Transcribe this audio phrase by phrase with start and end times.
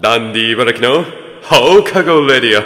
[0.00, 1.04] ダンディ茨城の
[1.42, 2.60] 放課後レディ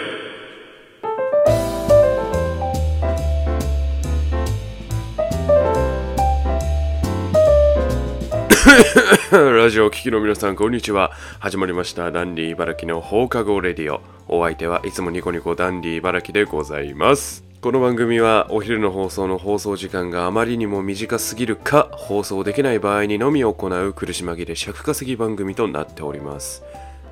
[9.34, 11.10] オ ラジオを聴きの皆さん、こんにちは。
[11.40, 12.12] 始まりました。
[12.12, 14.00] ダンディ茨城の放課後レディオ。
[14.28, 17.44] お相手はいつもニコニコダンディ茨城でございます。
[17.60, 26.62] この番組はお昼の放送の放送時間があまりにも短すぎるか放送できない場合にのみ行う苦し紛れ尺稼ぎ番組となっております。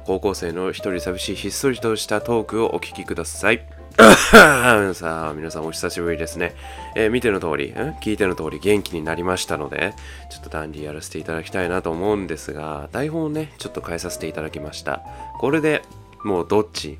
[0.06, 3.66] 高校生の一人寂しいひっそりとしたトークをお聞きください。
[3.98, 6.54] さあ、皆さんお久しぶりですね。
[6.94, 9.94] えー見ての通り、聞いての通り元気になりましたので、
[10.30, 15.02] ちょっとダンディやらせていただきたいなと思うんですが、台本をね、ちょっと変えさせていただきました。
[15.40, 15.82] これで
[16.22, 16.98] もうどっち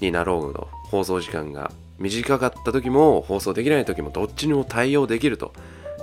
[0.00, 5.52] になろうの放送時間が短かった時も放送できない時もどっちにも対応できると。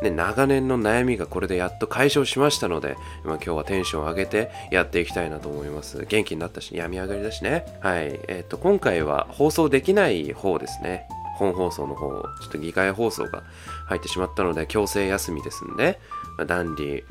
[0.01, 6.05] ね、長年の悩みがこれでやっと解消しましたので、まあ、今日はテンションを上げてやっていきたいなと思います。
[6.05, 7.65] 元気になったし、病み上がりだしね。
[7.81, 8.19] はい。
[8.27, 11.07] えっ、と、今回は放送できない方ですね。
[11.35, 13.43] 本放送の方、ちょっと議会放送が
[13.87, 15.99] 入ってしまったので、強制休みですんで、
[16.37, 17.03] まあダンディ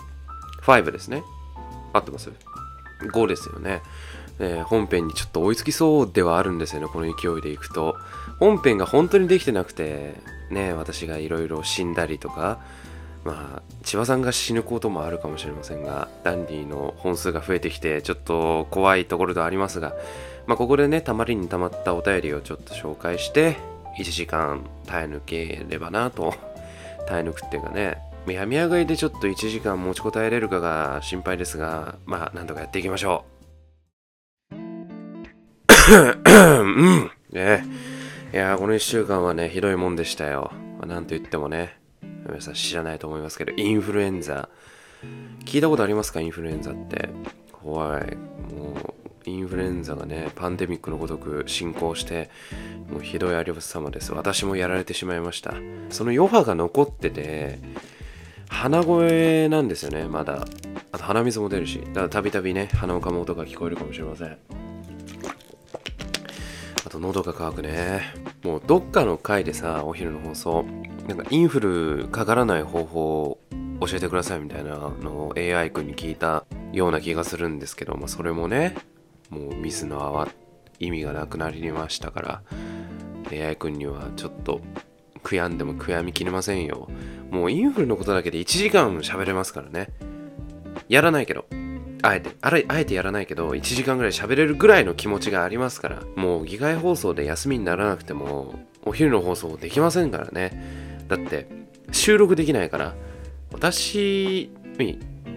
[0.63, 1.23] 5ですね。
[1.93, 2.31] 合ってます
[3.13, 3.83] ?5 ですよね。
[4.39, 7.97] えー本編にちょっと追いつきそうではあるんですよね、この勢いでいくと。
[8.39, 10.15] 本編が本当にできてなくて、
[10.51, 12.61] ね、私がいろいろ死んだりとか、
[13.25, 19.95] まあ、千葉さんが死ぬこともあるかもしれませんが、ダンディの本数が増えてきて、ちょっと怖いところではありますが、
[20.47, 23.57] まあ、ここでね、たまりにたまったお便りをちょっと紹介して、
[23.99, 26.35] 1時間耐え抜ければなと。
[27.07, 33.39] 耐え抜くっていうかね、病み上がりでちょっと1時間持ちこたえれるかが心配ですが、まあ、なんとかやっていきましょう。
[35.91, 37.11] うん。
[37.33, 37.65] ね
[38.33, 40.53] いやこの1週間はね、ひどいもんでしたよ。
[40.79, 41.79] まあなんと言ってもね、
[42.29, 44.49] 皆さん知らないと思いますけど、インフルエンザ。
[45.45, 46.21] 聞いたことありますか？
[46.21, 47.09] インフルエンザって。
[47.53, 48.17] 怖い。
[48.17, 48.95] も
[49.27, 52.31] う、インフルエンザがね、パンデミックのごとく進行して、
[52.91, 54.13] もうひどいありさまです。
[54.13, 55.55] 私もやられてしまいました。
[55.91, 57.59] その余波が残ってて、
[58.49, 60.47] 鼻声なんですよね、まだ。
[60.93, 61.81] あと鼻水も出るし、
[62.11, 64.39] たびたびね、鼻をかむ音が聞こえるかもしれません。
[66.89, 68.01] あと喉が渇くね。
[68.43, 70.65] もうどっかの回でさ、お昼の放送、
[71.07, 73.39] なんかインフルかからない方法を
[73.81, 78.75] 教えてくださいみたいなのを AI 君に聞いたような気がするんですけど、まあそれもね、
[79.29, 80.29] もう水の泡、
[80.79, 82.43] 意味がなくなりましたから、
[83.31, 84.63] AI 君にはちょっと
[85.23, 86.89] 悔やんでも悔やみきれませんよ。
[87.31, 89.89] もうインフルのことだけで1時間喋れますからね。
[90.89, 91.45] やらないけど。
[92.03, 98.55] あえて、あれ、あえてやらないけど、1時間ぐらい喋れるぐらいの気持ちがありますから、もう議会放送で休みにならなくても、
[98.85, 101.05] お昼の放送できませんからね。
[101.09, 101.49] だって、
[101.91, 102.95] 収録できないから、
[103.53, 104.51] 私、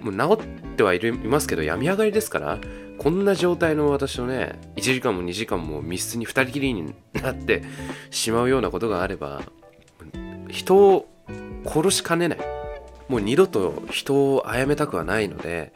[0.01, 2.59] もう治ってはいますけど、病み上がりですから、
[2.97, 7.63] こんな状態の私をね、1時間も2時間も密室に2人きりになって
[8.11, 9.41] しまうようなことがあれば、
[10.49, 11.07] 人を
[11.65, 12.39] 殺しかねない。
[13.07, 15.73] もう二度と人を殺めたくはないので、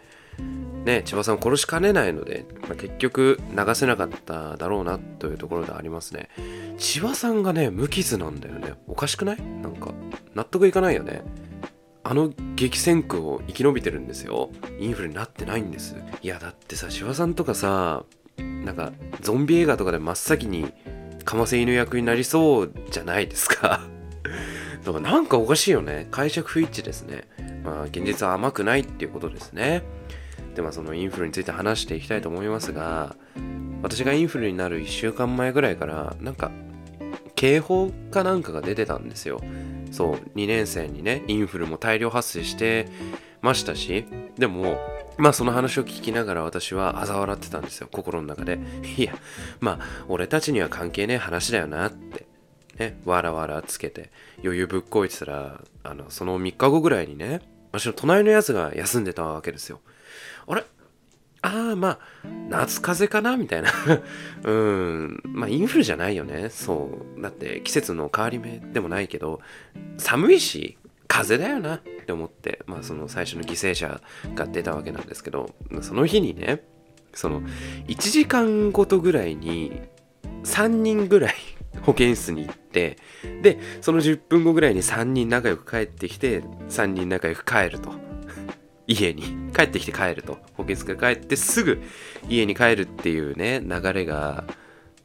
[0.86, 6.30] ね、千葉さん殺しかねないので、まあ結局流せなかっただろうなというところでありますね。
[6.78, 8.76] 千葉さんがね、無傷なんだよね。
[8.88, 9.42] おかしくない？
[9.42, 9.94] なんか、
[10.36, 11.24] 納得いかないよね。
[12.04, 14.52] あの激戦区を生き延びてるんですよ。
[14.80, 15.96] インフルになってないんです。
[16.22, 18.04] いや、だってさ、千葉さんとかさ、
[18.38, 20.72] なんか、ゾンビ映画とかで真っ先に
[21.24, 23.82] かませ犬役になりそうじゃないですか。
[24.86, 26.08] だからなんかおかしいよね。
[26.12, 27.24] 解釈不一致ですね。
[27.64, 29.82] まあ、現実は甘くないっていうことですね。
[30.56, 33.16] で、まあ、そのインフルについて話していきたいと思いますが、
[33.84, 36.52] 私がインフルになる1週間前ぐらいから、なんか、
[37.36, 39.42] 警報かなんかが出てたんですよ。
[39.92, 42.88] そう、2年生にね、インフルも大量発生して
[43.42, 44.06] ましたし、
[44.38, 44.78] でも、
[45.18, 48.60] まあその話を聞きながら私は嘲笑ってたんですよ、心の中で。
[48.98, 49.14] いや、
[49.60, 52.26] まあ、俺たちには関係ねえ話だよなって。
[52.78, 54.12] ね、わらわらつけて
[54.44, 57.40] 余裕ぶっこいてたらあのその3日後ぐらいにね
[57.72, 59.80] 私の隣のやつが休んでたわけですよ
[60.48, 60.64] あれ？
[61.42, 62.00] ああまあ
[62.50, 63.38] 夏風邪かな？
[63.38, 63.72] みたいな。
[64.44, 65.22] うん。
[65.26, 66.50] まあインフルじゃないよね。
[66.50, 67.22] そう。
[67.22, 69.42] だって季節の変わり目でもないけど
[69.98, 70.78] 寒いし
[71.08, 71.82] 風邪だよな。
[72.06, 74.00] って思ってまあその最初の犠牲者
[74.36, 76.64] が出たわけなんですけどその日にね
[77.16, 77.42] その
[77.88, 79.82] 1時間ごとぐらいに
[80.44, 81.36] 3人ぐらい
[81.82, 82.98] 保健室に行って
[83.42, 87.94] でその10分後ぐらいに3人仲良く帰ってきて3人仲良く帰ると。
[88.88, 89.24] 家に
[89.54, 90.38] 帰ってきて帰ると。
[90.54, 91.82] 保健室から帰ってすぐ
[92.30, 94.44] 家に帰るっていうね流れが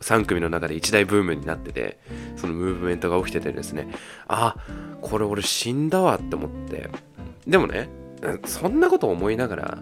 [0.00, 1.98] 3組の中で一大ブームになってて
[2.36, 3.88] そのムーブメントが起きててですね。
[4.28, 4.56] あ
[5.00, 6.88] これ俺死んだわって思って。
[7.46, 7.88] でもね
[8.44, 9.78] そんなこと思いながら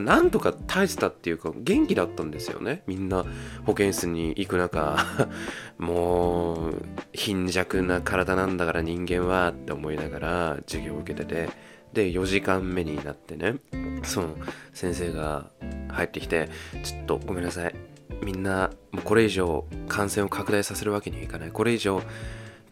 [0.00, 2.82] なんとか耐えたっていうか元気だったんですよね。
[2.86, 3.24] みんな
[3.64, 4.96] 保健室に行く中。
[5.78, 6.82] もう
[7.12, 11.73] 貧弱な体なんだから人間はって思いながら授業を受けてて。
[11.94, 13.56] で4時間目になってね
[14.02, 14.36] その
[14.74, 15.46] 先生が
[15.88, 16.50] 入ってきて
[16.82, 17.74] ちょっとごめんなさい。
[18.22, 21.50] みんなもうこれ以上感染を拡大させるわけにはいかない。
[21.50, 21.98] これ以上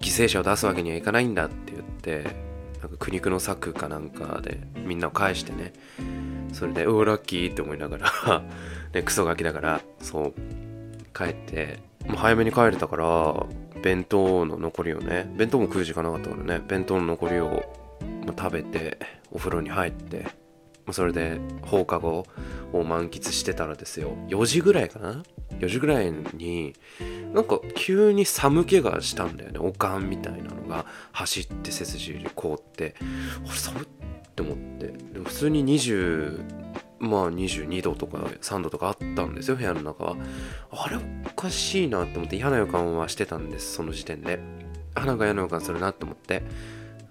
[0.00, 2.24] 犠牲者を出すわけにはいかないんだって言って
[2.80, 5.72] なんか苦肉の策かなんかでみんなを返してね。
[6.52, 8.42] それでうおラッキーって思いながら
[8.92, 10.32] ね、クソガキだからそう
[11.16, 13.46] 帰ってもう早めに帰れたから
[13.82, 17.64] 弁当の残りをね弁当も食う時間なかったからね弁当の残りを
[18.26, 18.98] 食べて
[19.30, 20.26] お風呂に入って
[20.90, 22.26] それで放課後
[22.72, 24.16] を満喫してたらですよ。
[24.28, 25.22] 4時ぐらいかな
[25.58, 26.74] ？4時ぐらいに
[27.32, 29.58] なんか急に寒気がしたんだよね。
[29.60, 32.96] おかんみたいなのが走って背筋に凍って
[33.46, 33.86] あれ寒っ
[34.34, 34.88] て思って。
[34.88, 36.44] でも普通に20
[36.98, 40.16] まあ22度とか3度とかあったんですよ部屋の中は。
[40.72, 40.96] あれ
[41.26, 44.40] おかしいなって思って嫌な予感はしてたんですその時点で。
[44.94, 46.42] 鼻が嫌な予感するなって思って。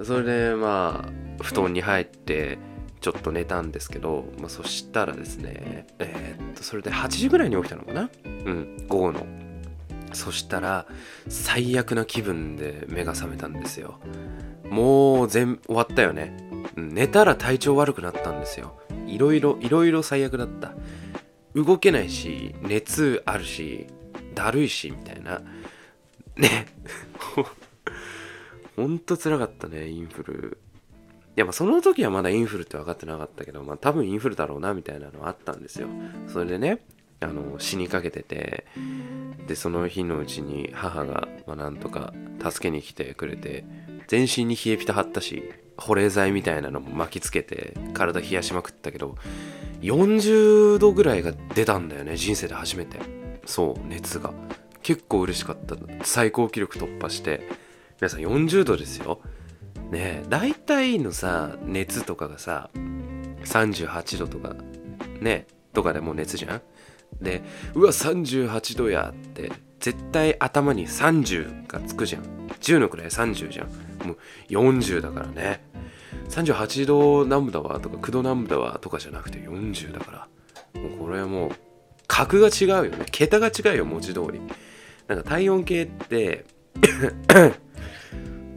[0.04, 2.58] それでまあ布団に入って
[3.02, 8.10] ちょっと寝たんですけど、まあ、そしたらですねえー、っとそれで8時ぐらいに起きたのかな？
[8.24, 9.26] うん午後の。
[10.14, 10.86] そしたら
[11.30, 14.00] 最悪な気分で目が覚めたんですよ。
[14.70, 16.36] もう全終わったよね、
[16.76, 18.78] 寝たら体調悪くなったんですよ。
[19.08, 20.74] いろいろいろいろ最悪だった。
[21.56, 23.88] 動けないし熱あるし
[24.36, 25.42] だるいしみたいな。
[26.36, 26.68] ね。
[28.76, 30.58] ほんとつらかったねインフル。
[31.38, 35.88] いやまあその時はまだインフルって分かってなかったけどまあ多分インフルだろうなみたいなのあったんですよ。
[36.28, 36.80] それでね
[37.22, 38.66] あの死にかけてて
[39.48, 42.14] でその日のうちに母が、まあ、なんとか
[42.44, 43.64] 助けに来てくれて
[44.08, 45.44] 全身に冷えピタ貼ったし
[45.78, 49.16] 保冷剤みたいなのも巻きつけて体冷やしまくったけど
[49.82, 53.00] 40度ぐらいが出たんだよね人生で初めて。
[53.46, 54.34] そう熱が。
[54.84, 55.76] 結構嬉しかった。
[56.04, 57.48] 最高記録突破して
[58.02, 59.22] 皆さん40度ですよ。
[59.92, 62.72] ねえ大体のさ熱とかがさ
[63.46, 64.56] 38度とか
[65.20, 66.62] ねとかでもう熱じゃん？
[67.22, 67.44] で
[67.76, 72.24] うわ38度やって絶対頭に30がつくじゃん。
[72.60, 73.68] 10の位30じゃん。
[74.08, 74.18] もう
[74.50, 75.64] 40だからね。
[76.30, 80.28] 38度南部だわとか9度南部だわとかじゃなくて40だか
[80.74, 80.82] ら。
[80.82, 81.52] もうこれはもう
[82.08, 83.06] 格が違うよね。
[83.12, 84.42] 桁が違うよ文字通り。
[85.08, 86.46] なんか体温計って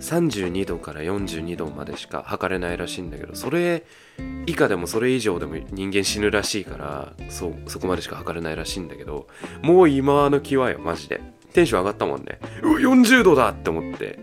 [0.04, 3.84] 32度から42度までしか測れないらしいんだけどそれ
[4.46, 9.26] 以下でもそれ以上でも人間死ぬらしいからそこまでしか測れないらしいんだけど
[9.62, 11.20] もう今の気はよマジで。
[11.54, 12.40] テンション上がったもんね。
[12.64, 14.18] うわ40度だって思って。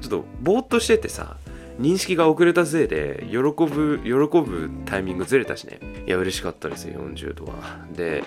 [0.00, 1.36] ちょっとぼーっとしててさ
[1.78, 5.78] 認識が遅れたせいで喜ぶ喜ぶタイミングずれたしね。
[6.06, 7.86] いや嬉しかったですよ40度は。
[7.94, 8.24] で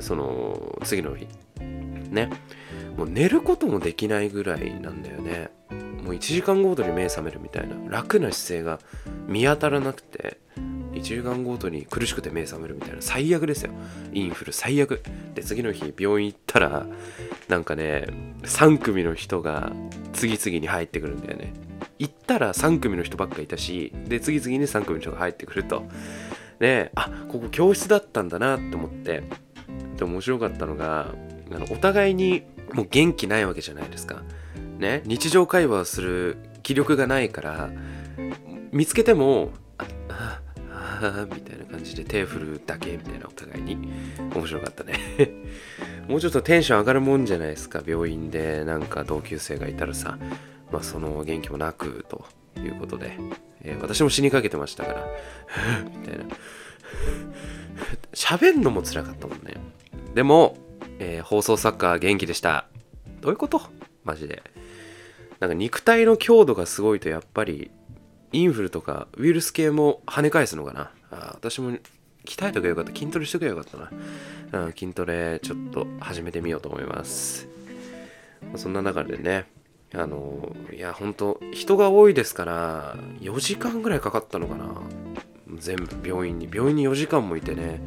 [0.00, 1.28] その次の日。
[1.60, 2.30] ね。
[2.96, 5.50] もう寝ることもできないぐらいなんだよね。
[6.02, 7.76] もう1時間ごとに目覚めるみたいな。
[7.88, 8.78] 楽な姿勢が
[9.26, 10.38] 見当たらなくて
[10.92, 12.96] 1時間ごとに苦しくて目覚めるみたいな。
[13.00, 13.72] 最悪ですよ。
[14.12, 15.02] インフル最悪。
[15.34, 16.86] で次の日病院行ったら
[17.48, 18.06] なんかね
[18.42, 19.72] 3組の人が
[20.12, 21.52] 次々に入ってくるんだよね。
[21.98, 25.84] 行ったら3組の人ばっかいたしで次々に3組の人が入ってくると。
[26.58, 29.22] であここ教室だったんだなって思って。
[29.96, 31.14] で面白かったのが
[31.52, 34.22] あのお互いにもう元気ないわけじゃないですか。
[34.78, 35.02] ね？
[35.06, 37.70] 日常会話をする気力がないから
[38.72, 40.40] 見つけてもあ
[41.00, 43.76] ああみたいな感じで手振るだけみたいなお互いに。
[44.34, 44.98] 面白かったね。
[46.08, 50.18] もうちょっとテンション上がるもんじゃないですか病院でなんか同級生がいたらさ。
[50.72, 52.24] まあその元気もなくと
[52.56, 53.18] いうことで、
[53.62, 55.06] えー、私も死にかけてましたから。
[55.84, 56.24] みたいな。
[58.14, 59.54] 喋んのも辛かったもんね。
[60.14, 60.56] でも、
[61.04, 62.66] えー、放送作家元気でした。
[63.20, 63.60] どういうこと？
[64.04, 64.40] マジで。
[65.40, 67.72] なんか肉体の強度がすごいとやっぱり
[68.30, 70.92] インフルとかウイルス系も跳ね返すのかな？
[71.10, 71.72] あ私も
[72.24, 72.92] 鍛えとけばよかった。
[72.92, 73.78] 筋トレしとけばよかった
[74.56, 77.48] な、うん、筋トレちょっと始めてみようと思います。
[78.54, 79.46] そんな中でね
[79.94, 84.66] あのいや本当人が多いですから4時間ぐらいかかったのかな？
[85.56, 86.48] 全部病院に。
[86.52, 87.80] 病院に4時間もいてね。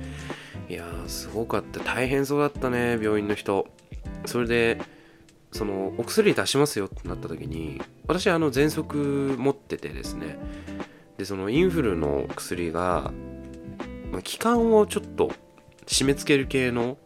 [0.67, 1.79] いやすごかった。
[1.81, 3.67] 大変そうだったね病院の人。
[4.25, 4.81] それで
[5.51, 10.37] そのお薬出しますよってなった時に私あの喘息持っててですね。
[11.17, 13.11] でそのインフルの薬が、
[14.11, 15.31] まあ、気管をちょっと
[15.85, 16.97] 締め付ける系の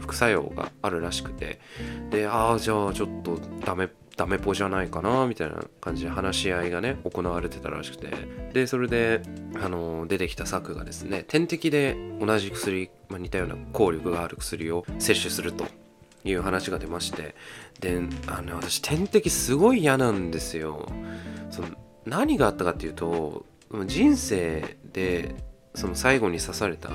[0.00, 1.60] 副作用があるらしくて。
[2.10, 3.88] でああじゃあちょっとダメっ
[4.18, 8.08] ダメポじゃないかなみたいな感じで話し合いがね行われてたらしくて。
[8.52, 9.22] でそれで
[9.62, 15.66] あの出てきた策がですね点滴で同じ薬、まあ、似たような効力がある薬を摂取すると
[16.24, 17.36] いう話が出まして。
[17.80, 20.88] であの私点滴すごい嫌なんですよ。
[21.50, 21.68] その
[22.04, 23.46] 何があったかっていうと
[23.86, 25.36] 人生で
[25.76, 26.90] その最後に刺された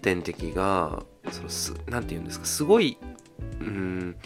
[0.00, 2.96] 点滴がそのすなんて言うんですかすごい
[3.60, 4.16] うん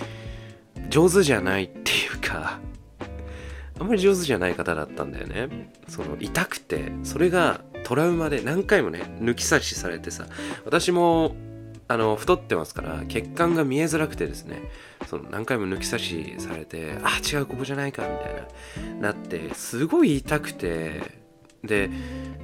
[0.88, 2.58] 上手じゃないっていうか
[3.78, 5.70] あんまり上手じゃない方だったんだよね。
[5.88, 10.26] その痛くてそれがトラウマで何回もね抜き差しされてさ
[10.64, 11.36] 私も
[11.88, 14.60] あの太ってますから血管が見えづらくてですね
[15.06, 21.25] その何回も抜き差しされてあ違うここじゃないかみたいななってすごい痛くて
[21.66, 21.90] で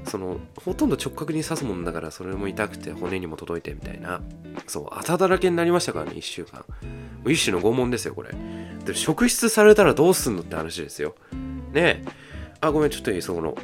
[0.04, 4.20] そのほとんど直角に刺すもんだからそれも痛くて骨にも届いてみたいな。
[4.66, 6.64] そうあざだらけになりましたからね1週間。
[7.26, 8.30] 一種の拷問ですよこれ。
[8.84, 11.14] で職質されたらどうすんのって話ですよ。
[11.72, 12.04] ねえ。
[12.60, 13.56] あごめんちょっといいそこの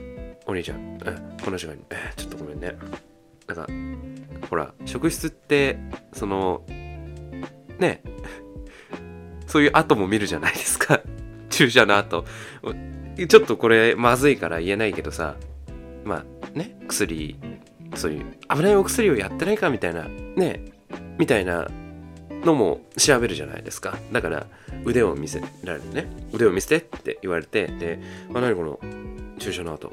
[0.47, 0.99] お兄ちゃん。
[1.05, 2.77] えこの時間にえちょっとごめんね。
[3.47, 3.67] なんか
[4.49, 5.79] ほら職質って
[6.13, 6.63] その
[7.79, 8.03] ね
[9.47, 11.01] そういう跡も見るじゃないですか。
[11.51, 12.25] 注射の後。
[13.29, 15.35] ちょっとこれまずいから言えないけどさ
[16.09, 17.37] まあね薬
[17.95, 20.65] そういう危ないお薬をやってないかみたいなね
[21.19, 21.69] みたいな
[22.45, 23.99] のも調べるじゃないですか。
[24.13, 24.47] だから
[24.85, 28.01] 腕を見せられてね腕を見せてって言われてで、
[28.31, 28.81] まあ、何この
[29.39, 29.93] 注射の後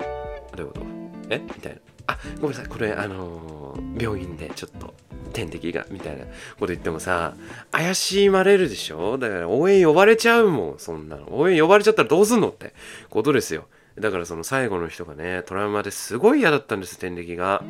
[0.55, 0.81] どういうこと？
[1.29, 1.39] え？
[1.39, 1.79] みたいな。
[2.07, 4.93] あごめんなさいこれあのー、病院でちょっと
[5.34, 6.31] 点滴がみたいなこ
[6.62, 7.34] と言ってもさ
[7.72, 9.17] 怪しまれるでしょ？
[9.17, 11.36] だから応援呼ばれちゃうもんそんなの。
[11.36, 12.74] 応援呼ばれちゃったらどうすんのって
[13.10, 13.67] ことですよ
[13.99, 17.63] だからその最後の人がねトラウマですごい嫌だったんです点滴が。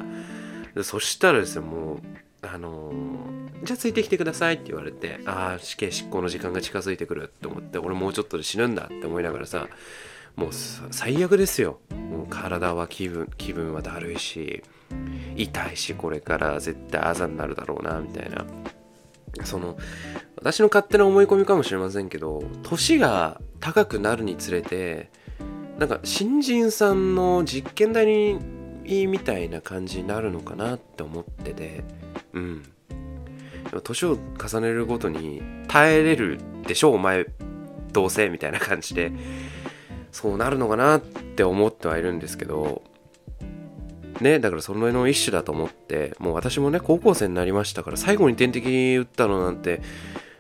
[0.84, 2.00] そしたらですよもう
[2.42, 2.92] あの、
[3.64, 9.68] じゃあついてきてくださいって言われてああ死刑執行の時間が近づいてくるって思って俺もうちょっとで死ぬんだって思いながらさ
[10.36, 11.80] もう最悪ですよ。
[11.92, 14.64] もう体は気分気分はだるいし
[15.36, 18.46] 痛いしこれから絶対あざになるだろうなみたいな。
[19.44, 19.78] その
[20.38, 25.10] 私の勝手な思い込みかもしれませんけど年が高くなるにつれて
[25.78, 28.40] なんか新人さんの実験台に
[29.08, 31.84] みたいな感じになるのかなって思ってて。
[32.34, 32.64] うん。
[33.84, 37.26] 年を重ねるごとに耐えれるでしょお前
[37.92, 39.12] どうせみたいな感じで。
[40.12, 42.84] そうなるのかなって思ってはいるんですけど。
[44.22, 49.82] ね、だからそのの一種だと思って、もう私もね、高校生になりましたから、最後に点滴打ったのなんて、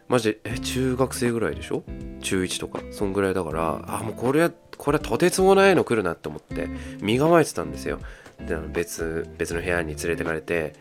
[0.07, 1.83] マジで、え、中学生ぐらいでしょ？
[2.21, 6.67] 中1とか、そんぐらいだから、あ、もうこれは、これはとてつもないの来るなって思って、
[7.01, 7.99] 身構えてたんですよ。
[8.39, 10.73] で、別、別の部屋に連れてかれて、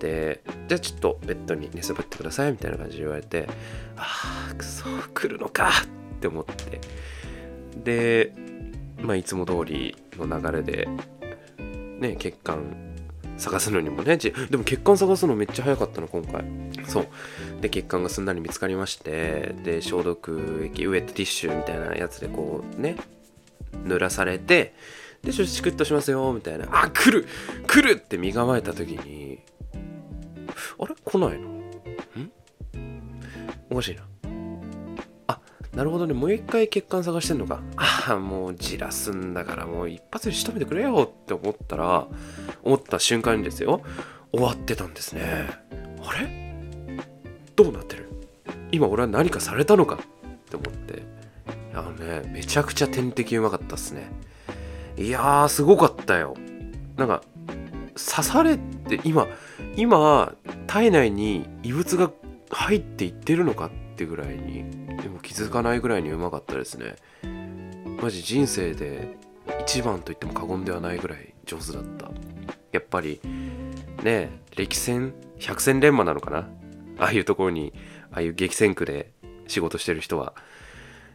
[0.00, 3.48] で、じゃあちょっとベッドに寝そべってくださいみたいな感じで言われて、
[3.96, 5.70] ああ、くそ、来るのか
[6.14, 6.80] って思って。
[7.84, 8.32] で、
[9.00, 10.88] まあ、いつも通りの流れで
[11.98, 12.74] ね血管
[13.36, 16.44] 探すのにもねでも血管探すのめっちゃ早かったの今回
[16.86, 17.06] そう
[17.60, 22.96] で血管がすんなり見つかりましてで消毒液ウエットティッシュみたいなやつでこうね
[23.72, 24.74] 濡らされて
[25.22, 26.68] でちょっとチクッとしますよみたいな。
[26.70, 27.26] あ来る
[27.66, 29.40] 来るって身構えた時に
[30.78, 30.94] あれ？
[31.04, 31.48] 来ないの？
[31.48, 31.72] ん？
[33.70, 34.02] おかしいな。
[35.26, 35.40] あ
[35.74, 37.60] なるほどね、もう一回血管探してんのか。
[37.76, 42.06] ああ、もうじらすんだからもう一発で仕留めてくれよって思ったら、
[42.62, 43.82] 思った瞬間にですよ、
[44.32, 45.48] 終わってたんですね。
[46.04, 46.56] あれ？
[47.54, 48.08] どうなってる？
[48.72, 49.96] 今俺は何かされたのか？
[49.96, 49.98] っ
[50.48, 51.17] て思って。
[51.78, 54.10] あのね、めちゃくちゃ点滴うまかったっすね。
[54.96, 56.34] いやー、すごかったよ。
[56.96, 57.22] なんか、
[57.94, 59.26] 刺されて、今、
[59.76, 60.34] 今、
[60.66, 62.10] 体内に異物が
[62.50, 64.64] 入っていってるのかってぐらいに
[65.02, 66.96] でも気づかないぐらいにうまかったですね
[68.00, 69.16] マジ人生で
[69.60, 72.10] 一番と言っても過言ではないぐらい上手だった
[72.72, 73.20] やっぱり
[74.02, 76.48] ね歴戦百戦錬磨なのかな？
[76.98, 77.72] ああいうところに
[78.12, 79.10] ああいう激戦区で
[79.46, 80.34] 仕事してる人は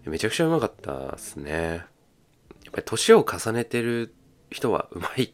[0.06, 4.14] めちゃくちゃうまかったっすねやっぱり年を重ねてる
[4.52, 5.32] 人はうまいっ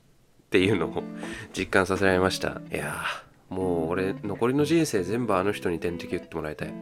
[0.50, 1.04] ていうのを
[1.58, 3.04] 実感させられましたいや
[3.50, 6.74] もう俺残りの人生全部あの人に点滴打ってもらいたい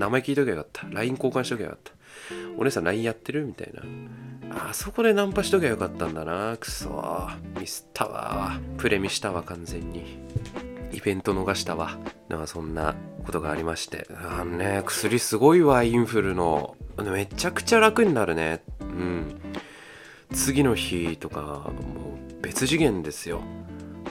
[0.00, 0.88] 名前聞いときゃよかった。
[0.88, 1.92] LINE 交換しときゃよかった。
[2.56, 3.82] お姉さん LINE やってるみたいな。
[4.70, 6.56] あそこでナンパしときゃよかったんだな。
[6.58, 7.28] くそ
[7.60, 8.58] ミスったわ。
[8.78, 10.18] プレミしたわ、完全に。
[10.92, 11.98] イベント逃したわ。
[12.30, 12.94] なんかそんな
[13.26, 14.08] ことがありまして。
[14.14, 16.76] あのね、薬すごいわ、インフルの。
[17.02, 18.62] めちゃくちゃ楽になるね。
[18.80, 19.40] うん。
[20.32, 23.40] 次の日とか、もう別次元ですよ。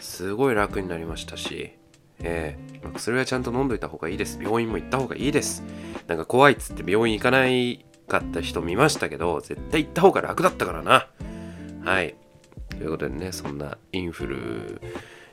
[0.02, 1.74] すごい楽になりましたし。
[2.22, 4.40] えー、薬はちゃんと飲んどいた方がいいです。
[4.42, 5.64] 病院も行った方がいいです。
[6.08, 11.08] なんか怖いっつって病院行かないかった人見ましたけど、絶対行った方が楽だったからな。
[11.86, 12.16] はい。
[12.70, 14.82] ということでね、そんなインフル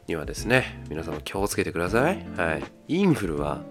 [0.06, 2.24] にはですね、皆様気をつけてください。
[2.36, 2.64] はい。
[2.88, 3.62] インフルは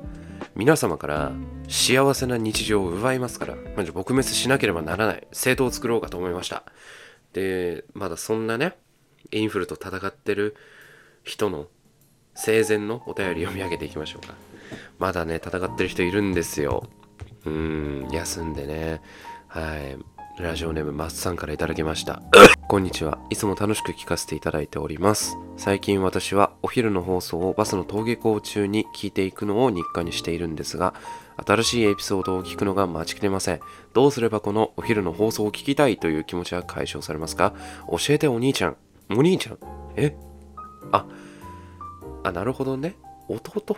[0.55, 1.31] 皆様から
[1.67, 6.63] 幸せな日常を奪いますから、まず撲滅しなければならない政党を作ろうかと思いました。
[7.33, 8.75] で、まだそんなね、
[9.31, 10.55] インフルと戦ってる
[11.23, 11.67] 人の
[12.35, 14.33] 生前のお便り読み上げていきましょうか。
[14.99, 16.87] まだね、戦ってる人いるんですよ。
[17.45, 19.01] うん、休んでね。
[19.47, 19.97] はい。
[20.37, 22.21] ラジオネームマッさんからいただきました。
[22.67, 23.19] こんにちは。
[23.29, 25.37] いつも楽しく聞かせていただいております。
[25.55, 30.93] 最近私はお昼の放送をバスの登下校中に聞いていくのを日課にしているんですが、
[31.43, 33.59] 新しいエピソードを聞くのが待ちきれません。
[33.93, 37.53] どうすればこのお昼の放送を聞きたいという気持ちは解消されますか？
[37.89, 38.77] 教えてお兄ちゃん。
[39.09, 39.57] お兄ちゃん？
[39.95, 40.15] え？
[40.91, 41.05] あ、
[42.23, 42.95] あ、なるほどね。
[43.27, 43.77] 弟？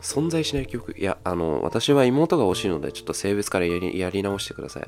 [0.00, 0.94] 存在しない記憶。
[0.98, 4.84] いや、あの、私は妹が欲しいので、ちょっと性別からやりやり直してください。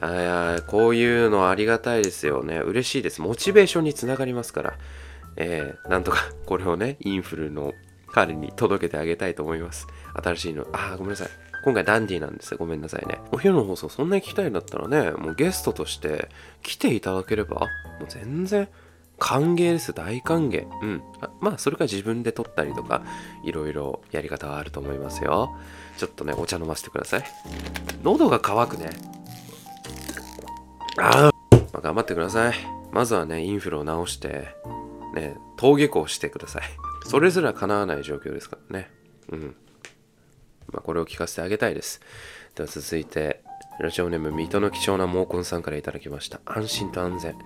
[0.00, 2.58] あこういうのありがたいですよね。
[2.58, 3.20] 嬉しいです。
[3.20, 4.74] モチベーションにつながりますから。
[5.36, 7.72] えー、なんとかこれをね、インフルの
[8.08, 9.86] 彼に届けてあげたいと思います。
[10.14, 10.66] 新しいの。
[10.72, 11.28] ああ、ごめんなさい。
[11.64, 13.18] 今回ダンディなんですよごめんなさいね。
[13.32, 16.28] お昼の放送そんなに聞きたいんだったらね、もうゲストとして
[16.62, 17.66] 来ていただければ、も
[18.02, 18.68] う全然
[19.18, 19.92] 歓迎です。
[19.92, 20.66] 大歓迎。
[20.80, 21.02] うん。
[21.20, 23.02] あまあ、それか自分で撮ったりとか、
[23.44, 25.56] いろいろやり方はあると思いますよ。
[25.96, 27.24] ちょっとね、お茶飲ませてください。
[28.02, 28.90] 喉が渇くね。
[30.98, 32.54] ああ、まあ、頑張ってください。
[32.92, 34.54] まずはね、インフルを治して、
[35.14, 36.62] ね、登下校してください。
[37.04, 38.90] それすら叶わない状況ですからね。
[39.30, 39.56] うん。
[40.72, 42.00] まあ、これを聞かせてあげたいです。
[42.54, 43.42] では続いて、
[43.80, 46.40] ラジオネーム、水戸の貴重な毛根さんからいただきました。
[46.44, 47.36] 安心と安全。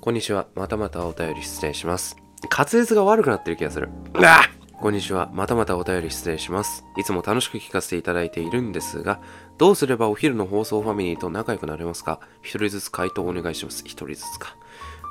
[0.00, 0.46] こんにちは。
[0.54, 2.16] またまたお便り失礼します。
[2.50, 3.88] 滑舌が悪くなってる気がする。
[4.14, 4.42] あ
[4.78, 5.30] こんにちは。
[5.32, 6.84] またまたお便り失礼します。
[6.98, 9.20] いつも楽しく聞かせていただいているんですが、
[9.56, 12.20] どうすればお昼の放送ファミリーと仲良くなれますか？
[12.42, 13.84] 一人ずつ回答お願いします。
[13.86, 14.54] 一人ずつか。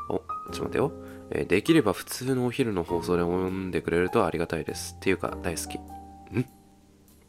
[0.09, 0.91] お、ちょっと待てよ。
[1.31, 4.93] えー、できれば普通のお昼の放送で読んでくれるとありがたいです。
[4.97, 5.77] っていうか、大好き。
[5.79, 6.45] ん？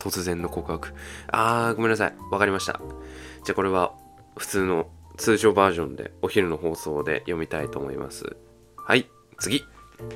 [0.07, 0.95] 突然の告白。
[1.33, 2.14] あー、ごめんなさい。
[2.31, 2.81] わかりました。
[3.45, 3.92] じゃあこれは
[4.37, 8.37] 普通の通常バージョンでお昼の放送で読みたいと思います。
[8.77, 9.64] はい、次。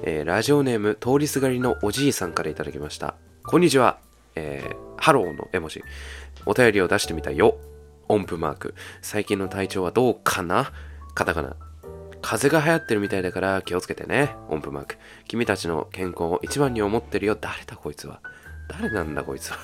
[0.03, 3.15] えー、ラジオネーム通りすがりのおじいさんから頂きました。
[3.45, 3.99] こんにちは。
[4.37, 5.83] えー、ハローの絵文字。
[6.47, 7.59] お便りを出してみたよ。
[8.09, 8.75] 音符マーク。
[9.03, 10.73] 最近の体調はどうかな？
[11.15, 11.57] カタカナ。
[12.23, 14.37] 風邪が流行ってるみたいだから気をつけてね。
[14.51, 14.97] 音符マーク。
[15.27, 17.35] 君たちの健康を一番に思ってるよ。
[17.41, 18.21] 誰だこいつは。
[18.69, 19.59] 誰なんだこいつは。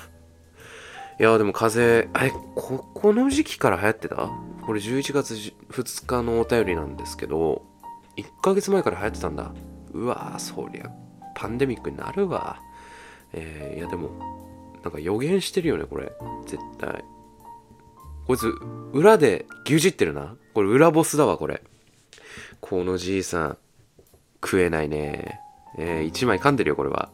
[1.19, 4.29] いやでも風邪、え、こ、この時期から流行ってた？
[4.65, 5.33] これ11月
[5.71, 7.63] 2日のお便りなんですけど、
[8.17, 9.51] 1ヶ月前から流行ってたんだ。
[9.93, 10.91] うわぁ、そりゃ、
[11.35, 12.59] パンデミックになるわ。
[13.33, 14.11] えー、いやでも、
[14.83, 16.11] なんか予言してるよね、これ。
[16.45, 17.03] 絶対。
[18.27, 18.53] こいつ、
[18.93, 20.35] 裏で牛耳ってるな。
[20.53, 21.63] これ裏ボスだわ、これ。
[22.61, 23.57] このじいさん、
[24.43, 25.39] 食えないね。
[25.77, 27.09] えー、1枚噛んでるよ、これは。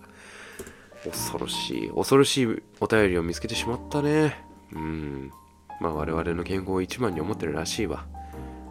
[1.03, 1.89] 恐ろしい。
[1.89, 4.37] 恐ろしいお便りを見つけてしまったね。
[4.73, 5.31] うん。
[5.79, 8.05] まあ我々の健康を一番に思ってるらしいわ。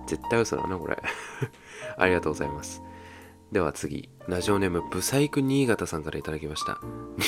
[0.07, 0.97] 絶対嘘だな、これ。
[1.97, 2.83] ありがとうございます。
[3.51, 6.81] では次、ラジオネーム、ブサイク新潟さんから頂きました。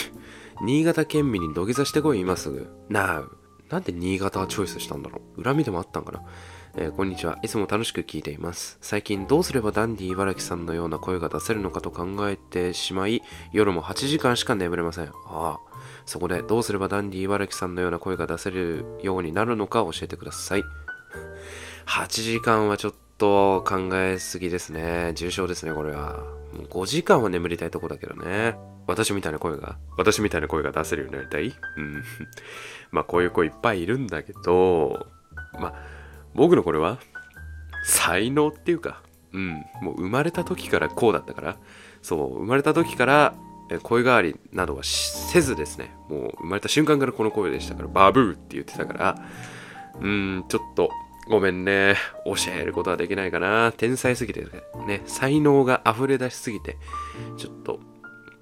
[0.62, 2.70] 新潟県民に土下座してこい、今すぐ。
[2.88, 3.24] なあ、
[3.68, 6.22] なんで新潟はチョイスしたんだろう恨みでもあったんかな
[6.76, 7.38] えー、こんにちは。
[7.42, 8.78] いつも楽しく聞いています。
[8.80, 15.04] 最近どうすればダンディ茨城さんのような声が出せるのかと考えてしまい、夜も8時間しか眠れません。
[15.06, 15.58] ああ。
[16.04, 20.64] そこでどうすればダンディ茨城さんのような声が出せるようになるのか教えてください。
[21.86, 25.12] 8時間はちょっと考えすぎですね。
[25.14, 26.24] 重症ですね、これは。
[26.52, 28.56] もう5時間は眠りたいとこだけどね。
[28.88, 31.54] 私みたいな声が、私みたいな声が出せるようになりたい？
[31.76, 32.02] うん。
[32.90, 35.06] まあこういう子いっぱいいるんだけど、
[35.60, 35.93] まあ
[36.34, 36.98] 僕のこれは
[37.84, 41.56] 才能っていうか、うん、もう生まれた時からこうだったから、
[42.02, 43.34] そう、生まれた時から
[43.82, 49.18] 声変わりなどはせずですね、もう生まれた瞬間からこの声でしたから、バブーって言ってたから、
[50.00, 50.90] うん、ちょっと
[51.28, 53.72] ごめんね、教えることはできないかな。
[53.72, 54.46] 天才すぎて
[54.86, 56.76] ね、才能が溢れ出しすぎて、
[57.38, 57.80] ちょっと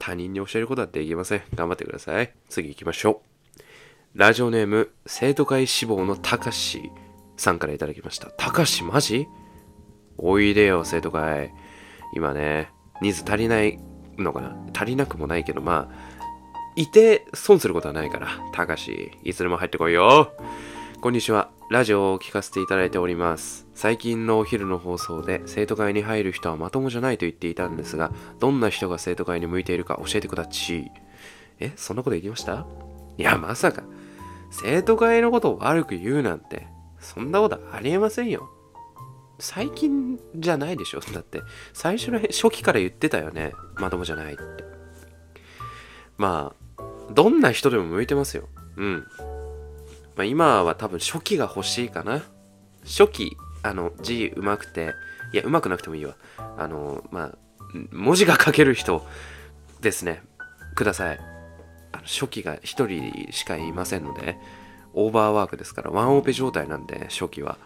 [0.00, 1.42] 他人に教えることはできません。
[1.54, 2.32] 頑張ってください。
[2.48, 3.22] 次行きましょ
[3.56, 4.18] う。
[4.18, 6.90] ラジオネーム、生徒会志望のたかし。
[7.42, 8.28] さんからいただきました。
[8.28, 9.26] たかしマジ？
[10.16, 11.52] おいでよ、生徒会。
[12.14, 13.80] 今ね、人数足りない
[14.16, 14.56] のかな？
[14.72, 16.22] 足りなくもないけど、まあ、
[16.76, 18.28] いて損することはないから。
[18.52, 20.32] たかし、いつでも入ってこいよ。
[21.00, 21.50] こんにちは。
[21.68, 23.66] ラジオを聞かせていただいております。
[23.74, 30.92] 最近のお昼の放送で生徒会に入る人はまともじゃないと言っていたんですが、どんな人が生徒会に向いているか教えてくだち。
[31.58, 32.66] え、そんなこと言いました？
[33.18, 33.82] いや、まさか。
[34.52, 36.68] 生徒会のことを悪く言うなんて、
[37.02, 38.48] そんなことありえませんよ。
[39.38, 41.00] 最近じゃないでしょ。
[41.00, 43.52] だって、最初の初期から言ってたよね。
[43.74, 44.42] まともじゃないって。
[46.16, 48.48] まあ、どんな人でも向いてますよ。
[48.76, 49.06] うん。
[50.14, 52.22] まあ、今は多分初期が欲しいかな。
[52.84, 54.92] 初期、あの、字うまくて、
[55.32, 56.14] いや、うまくなくてもいいわ。
[56.56, 57.38] あの、まあ、
[57.90, 59.04] 文字が書ける人
[59.80, 60.22] ですね。
[60.74, 61.18] ください。
[61.92, 64.36] あの初期が1人しかいませんので、
[64.94, 67.58] オーバーワークですから、ワンオペ状態なんで、初期は。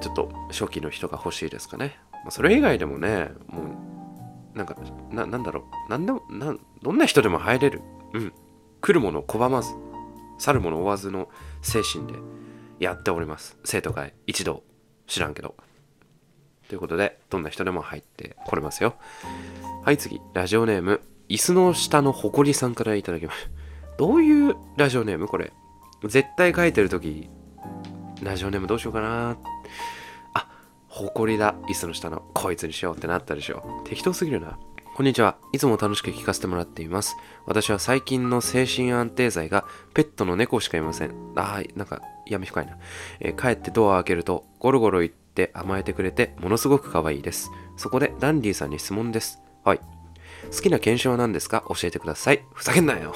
[0.00, 1.98] ちょっと初期の人が欲しいですかね。
[2.12, 3.62] まあ、それ以外でもね、も
[4.54, 4.74] う、なんか、
[5.10, 5.90] ななんだろう。
[5.90, 7.82] なんでも、なん、どんな人でも入れる。
[8.14, 8.32] うん。
[8.80, 9.74] 来るものを拒まず、
[10.38, 11.28] 去るもの追わずの
[11.60, 12.18] 精神で
[12.78, 13.58] やっております。
[13.64, 14.62] 生徒会、一度、
[15.06, 15.54] 知らんけど。
[16.68, 18.94] ということで、どんな人でも入ってこれますよ。
[19.84, 20.20] はい、次。
[20.32, 23.50] ラジオネーム、椅子の下のほこりさんからいただきます。
[23.98, 25.52] どういうラジオネームこれ？
[26.04, 27.28] 絶対書いてるとき、
[28.22, 29.36] ラジオネームどうしようかな。
[30.34, 30.48] あ、
[30.88, 31.54] ほこりだ。
[31.68, 33.82] 椅子の下のこいつにしようってなったでしょ。
[33.84, 34.58] 適当すぎるな。
[34.96, 35.36] こんにちは。
[35.52, 37.16] いつも楽しく聞かせてもらっています。
[37.46, 41.10] 私は最近の精神安定剤がペットの猫しかいません。
[41.36, 42.76] ああ、なんか闇深いな。
[43.20, 47.50] えー、帰ってドアを開けるとゴロゴロ言って甘えてくれてものすごく可愛いです。
[47.76, 49.38] そこでダンディさんに質問です。
[49.64, 49.80] はい。
[50.50, 51.64] 好きな犬種は何ですか？
[51.68, 52.44] 教えてください。
[52.52, 53.14] ふざけんなよ。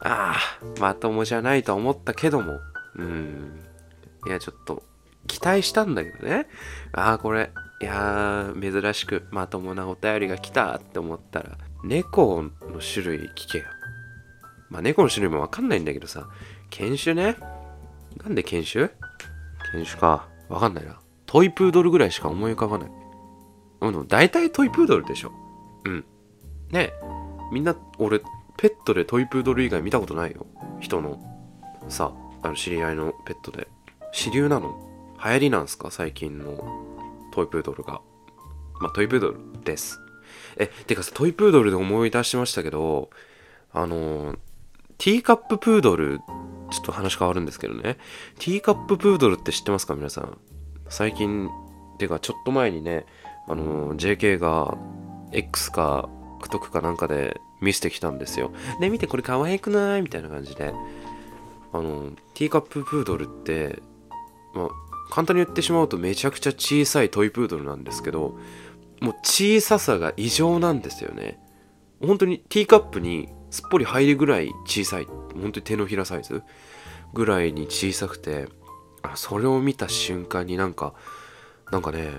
[0.00, 2.60] ああ、まともじゃないと思ったけども。
[2.96, 3.60] うん。
[4.26, 4.82] いや、ちょっと
[5.26, 6.46] 期待したんだけどね。
[6.92, 13.64] ああ、これいやー、珍しくまともなお便りが来たって思ったら、猫の種類聞けよ。
[14.68, 16.28] まあ、猫の種類もわかんないんだけどさ、
[16.70, 17.36] 犬種ね。
[18.22, 18.90] なんで犬種？
[19.72, 20.28] 犬種か。
[20.48, 20.98] わかんないな。
[21.26, 22.90] トイプードルぐらいしか思い浮かばない。
[23.80, 25.32] うん、大体トイプードルでしょ。
[25.84, 26.04] うん。
[26.70, 26.92] ねえ、
[27.52, 28.20] みんな、俺、
[28.58, 30.46] ペットでトイプードル以外見たことないよ。
[30.80, 31.18] 人の。
[31.88, 33.68] さ、あの、知り合いのペットで。
[34.12, 34.76] 支流なの
[35.24, 35.90] 流行りなんすか？
[35.90, 36.56] 最近の
[37.32, 38.00] トイプードルが。
[38.80, 40.00] まあ、トイプードルです。
[40.56, 43.10] え、てかさ、トイプードルで思い出しましたけど、
[43.72, 44.34] あの
[44.96, 46.18] ティーカッププードル、
[46.70, 47.96] ちょっと話変わるんですけどね。
[48.38, 49.94] ティーカッププードルって知ってますか？
[49.94, 50.38] 皆さん。
[50.88, 51.48] 最近、
[51.98, 53.06] てかちょっと前にね、
[53.46, 54.76] あの JK が
[55.32, 56.08] X か
[56.40, 58.52] TikTok かなんかで見せてきたんですよ。
[58.80, 60.02] で、見てこれ可愛くない？
[60.02, 60.72] みたいな感じで。
[61.72, 63.82] あの、ティーカッププードルって、
[64.54, 64.68] まあ、
[65.10, 68.38] 簡単に言ってしまうとめちゃくちゃ小さいトイプードルなんですけど
[69.00, 71.38] もう小ささが異常なんですよね
[72.00, 76.42] 本当にティーカップにすっぽり入るぐらい小さい本当に手のひらサイズ
[77.14, 78.48] ぐらいに小さくて
[79.02, 80.92] あそれを見た瞬間になんか
[81.70, 82.10] なんかね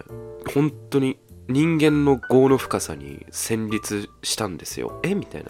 [0.54, 5.00] 本当に人間の業の深さに戦慄したんですよ。
[5.04, 5.16] え？
[5.16, 5.50] みたいな。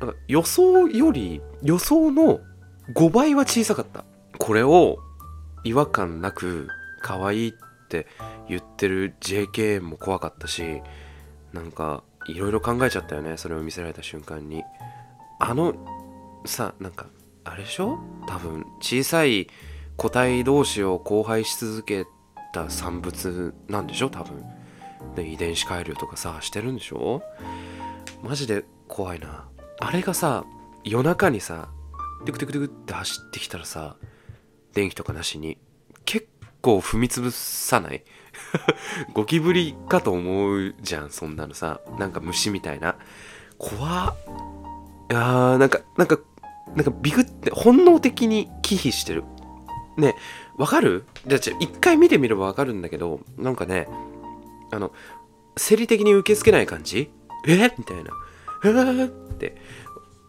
[0.00, 2.40] なんか予想より予想の
[2.94, 4.04] 5倍は小さかった。
[4.38, 4.98] これを
[5.62, 6.68] 違和感なく
[7.02, 7.52] 可愛いっ
[7.88, 8.06] て
[8.48, 10.80] 言ってる JK も怖かったし
[11.52, 13.36] なんかいろいろ考えちゃったよね。
[13.36, 14.64] それを見せられた瞬間に。
[15.38, 15.74] あの
[16.46, 17.08] さなんか
[17.44, 17.98] あれでしょ？
[18.26, 19.48] 多分小さい
[19.98, 22.06] 個体同士を交配し続け
[22.54, 24.08] た産物なんでしょ？
[24.08, 24.42] 多分。
[25.14, 27.22] で遺伝子改良とかさしてるんでしょ？
[28.22, 29.46] マジで怖いな。
[29.80, 30.44] あれがさ
[30.84, 31.68] 夜中にさ
[32.26, 33.96] テクテクテクって走ってきたらさ
[34.74, 35.58] 電気とかなしに
[36.04, 36.28] 結
[36.60, 38.02] 構踏み潰さない？
[39.14, 41.80] ゴキブリかと思うじゃんそんなのさ。
[41.98, 42.96] なんか虫みたいな。
[43.58, 44.14] 怖っ。
[45.10, 46.18] いやーなんかなんか
[46.76, 49.24] なんかビクって本能的に忌避してる。
[49.96, 50.14] ね
[50.56, 51.04] わかる？
[51.26, 53.88] じゃあ一回見てみればわかるんだけどなんかね
[54.70, 54.92] あの
[55.56, 57.10] 生理的に受け付けない感じ？
[57.46, 57.72] え？
[57.76, 58.10] みたいな。
[58.64, 58.68] え？
[58.68, 59.56] ーって。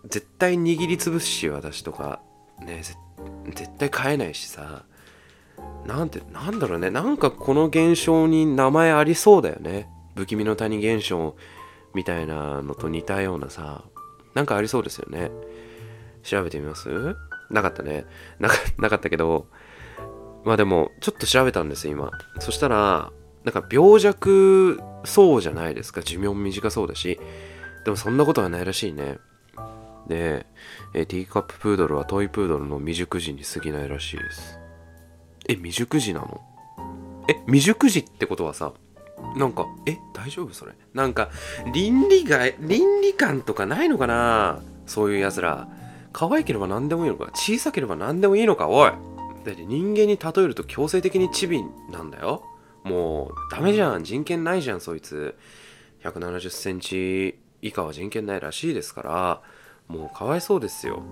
[0.06, 2.21] 絶対握りつぶすし私とか
[2.60, 2.82] ね
[3.54, 4.84] 絶対飼えないしさ。
[5.86, 6.89] なんてなんだろうね。
[6.89, 9.89] なんかこの現象に名前ありそうだよね。
[10.15, 11.36] 不気味の谷現象
[11.93, 13.84] みたいなのと似たようなさ。
[14.34, 15.30] なんかありそうですよね。
[16.23, 17.15] 調べてみます？
[17.49, 18.06] なかったね。
[18.39, 18.49] な
[18.89, 19.47] かったけど。
[20.43, 22.10] まあでもちょっと調べたんです今。
[22.39, 23.12] そしたら
[23.43, 26.01] なんか病弱そうじゃないですか。
[26.01, 27.19] 寿命も短そうだし。
[27.86, 29.17] でもそんなことはないらしいね。
[30.08, 30.45] で、
[30.93, 34.60] えティーカッププードルはトイプードルの未熟児に過ぎないらしいです。
[35.47, 36.41] え、未熟児なの？
[37.27, 38.73] え、未熟児ってことはさ、
[39.36, 40.73] なんか、え、大丈夫それ？
[40.93, 41.30] なんか、
[41.73, 44.62] 倫理が、倫理観とかないのかな？
[44.86, 45.67] そういう奴ら。
[46.13, 47.32] 可愛ければ何でもいいのか。
[47.34, 48.67] 小さければ何でもいいのか。
[48.67, 48.91] おい。
[48.91, 52.43] だって人間に例えると強制的にチビなんだよ。
[52.83, 54.03] もう、ダメじゃん。
[54.03, 55.37] 人権ないじゃん、そいつ。
[56.03, 59.41] 170センチ以下は人権ないらしいですから、
[59.87, 61.03] もうかわいそうですよ。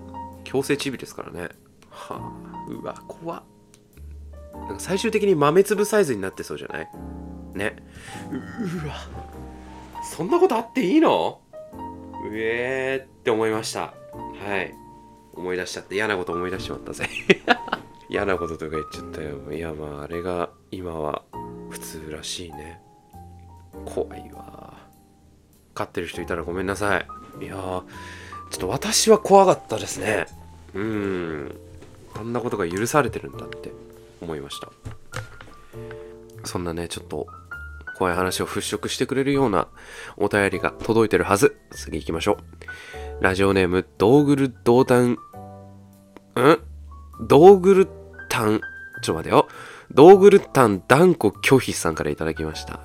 [0.44, 1.50] 強制チビですからね。
[1.90, 3.42] はあうわ怖っ。
[4.54, 6.88] なんか最終的に豆粒サイズになってそうじゃない？
[7.54, 7.76] ね。
[8.32, 8.34] う
[8.84, 8.94] うわ。
[10.02, 11.40] そんなことあっていいの？
[12.24, 13.80] うえーって思いました。
[13.80, 14.74] はい。
[15.34, 17.08] 思い出しちゃって嫌なこと思い出しちまったぜ。
[18.08, 19.52] 嫌なこととか言っちゃったよ。
[19.52, 21.22] いやまああれが今は
[21.70, 22.80] 普通らしいね。
[23.86, 24.74] 怖いわ。
[25.72, 27.06] 飼ってる人いたらごめんなさい。
[27.44, 27.82] いやー
[28.50, 30.26] ちょっと私は怖かったですね。
[30.74, 31.56] うん。
[32.14, 33.72] あんなことが許されてるんだって
[34.20, 34.68] 思いました。
[36.44, 37.28] そんなねちょっと
[37.96, 39.68] 怖い話を払拭してくれるような
[40.16, 41.56] お便りが届いてるはず。
[41.70, 42.38] 次行きましょ
[43.20, 43.22] う。
[43.22, 45.18] ラジオネームドーグルドータンん？
[47.20, 47.88] ドーグル
[48.28, 48.60] タン？
[49.02, 49.48] ちょっと待てよ。
[49.92, 52.80] ドーグルタン断固拒否さんからいただきました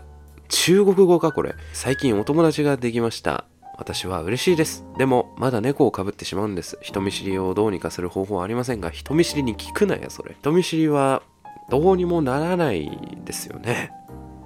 [0.49, 3.45] 中国語かこれ最近お友達ができました
[3.77, 4.85] 私は嬉しいです。
[4.97, 6.77] でも、まだ猫をかぶってしまうんです。
[6.81, 10.33] 人見知りをどうにかする方法はありませんが、人見知りに聞くなや、それ。
[10.39, 11.23] 人見知りは、
[11.69, 12.89] どうにもならない
[13.25, 13.91] ですよね。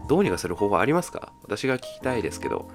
[0.08, 1.32] どうにかする方法ありますか？
[1.44, 2.72] 私が聞きたいですけど。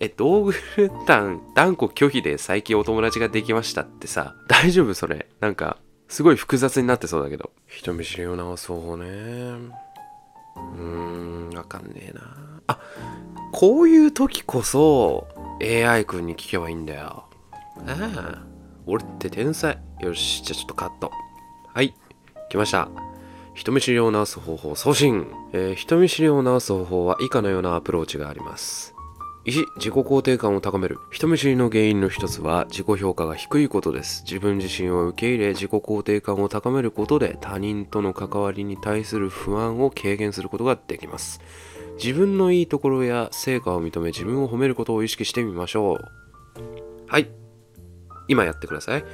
[0.00, 5.26] え、ドーグルタン、断固拒否で最近お友達ができましたってさ、大丈夫それ？
[5.40, 5.76] なんか、
[6.08, 7.50] すごい複雑になってそうだけど。
[7.66, 9.06] 人見知りを直す方法ね。
[9.06, 12.22] うーん、わかんねえな。
[12.68, 12.78] あ、
[13.52, 15.28] こういう時こそ、
[15.60, 17.24] AI 君に聞けばいいんだよ。
[17.86, 18.42] ああ、
[18.86, 19.78] 俺って天才。
[20.00, 21.10] よし、じゃあちょっとカット。
[21.74, 21.94] はい、
[22.48, 22.88] 来ました。
[23.54, 28.95] 人見知りを治す方法送信、えー、人見知りを治す方法は以下のようなアプローチがあります。
[29.46, 30.98] 1、自己肯定感を高める。
[31.12, 34.24] 人見知りの原因の一つは自己評価が低いことです。
[34.24, 41.40] 自分自身を受け入れ自己肯定感を高めることで他人との関わりに対する不安を軽減することができます。
[41.96, 45.98] 自分のいいところや成果を認め自分を褒めることを意識してみましょう。
[47.06, 47.30] はい。
[48.26, 49.04] 今やってください。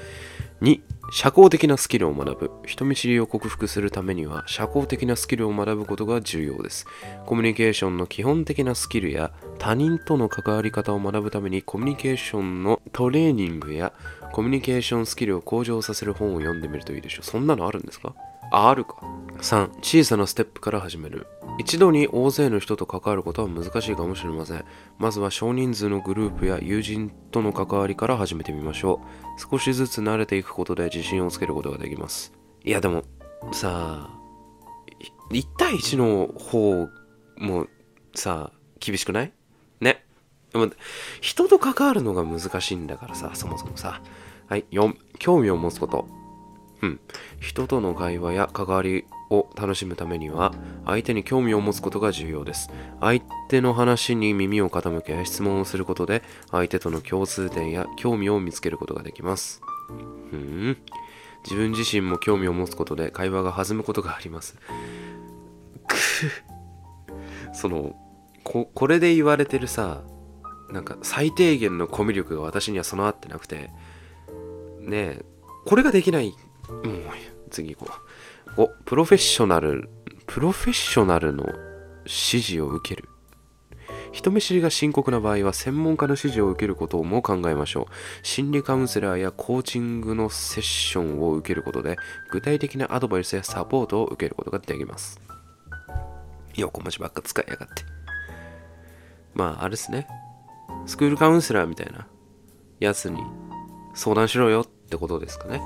[0.62, 2.51] 2、社交的なスキルを学ぶ。
[2.65, 6.87] 人見知りを克服するためには社交的なスキルを学ぶことが重要です。
[7.27, 13.93] コミュニケーションの基本的なスキルや他人との関わり方を学ぶためにコミュニケーションのトレーニングや
[14.33, 17.25] コミュニケーションスキルを向上させる本を読んでみるといいでしょう。
[17.25, 18.15] そんなのあるんですか？
[18.55, 18.97] あ、るか。
[19.38, 21.27] 3、小さなステップから始める。
[21.59, 24.65] 一度に大勢の人と関わることは難しいかもしれません。
[24.99, 29.01] まずは少人数のグループや友人との関わりから始めてみましょ
[29.38, 29.41] う。
[29.41, 32.35] 少しずつ慣れていくことで自信をつけることができます。
[32.62, 33.05] いやでも、
[33.53, 34.19] さあ、
[35.31, 36.88] 1対1の方
[37.38, 37.67] も
[38.15, 39.33] さ、厳しくない？
[39.81, 40.05] ね。
[40.53, 40.71] でも
[41.23, 44.03] 人と関わるのが難しいんだからさ、そもそもさ。
[44.47, 46.07] はい、4、興味を持つこと。
[46.83, 47.01] うん。
[47.40, 50.53] 人との会話や関わりを楽しむためには
[50.85, 52.71] 相手に興味を持つことが重要です。
[53.01, 59.62] 相手の話に耳を傾け質問をすることで相手との共通点や興味を見つけることができます。
[60.33, 60.77] うん。
[61.45, 64.57] 自分自身も興味を持つことで会話が弾むことがあります。
[65.87, 65.97] く
[67.53, 67.97] その
[68.45, 70.03] ここれで言われてるさ
[70.71, 73.71] なんか最低限のコミュ力が私には備わってなくて
[74.81, 75.25] ねえ
[75.66, 76.35] これができない
[76.72, 77.02] もう
[77.50, 77.92] 次行こ
[78.56, 78.62] う。
[78.62, 79.88] お、プロフェッショナル、
[80.26, 81.46] プロフェッショナルの
[82.04, 82.11] 指
[82.42, 83.08] 示を受ける。
[84.12, 88.26] 人見知りが深刻な場合は専門家の指示を受けることも考えましょう。
[88.26, 91.96] 心理カウンセラーやコーチングのセッションを受けることで
[92.30, 95.20] 具体的なアドバイスやサポートを受けることができます。
[96.54, 97.85] 横文字ばっか使いやがって。
[99.35, 100.06] まあ、あれですね。
[100.85, 102.06] スクールカウンセラーみたいな
[102.80, 103.22] やつに
[103.94, 105.62] 相談しろよってことですかね。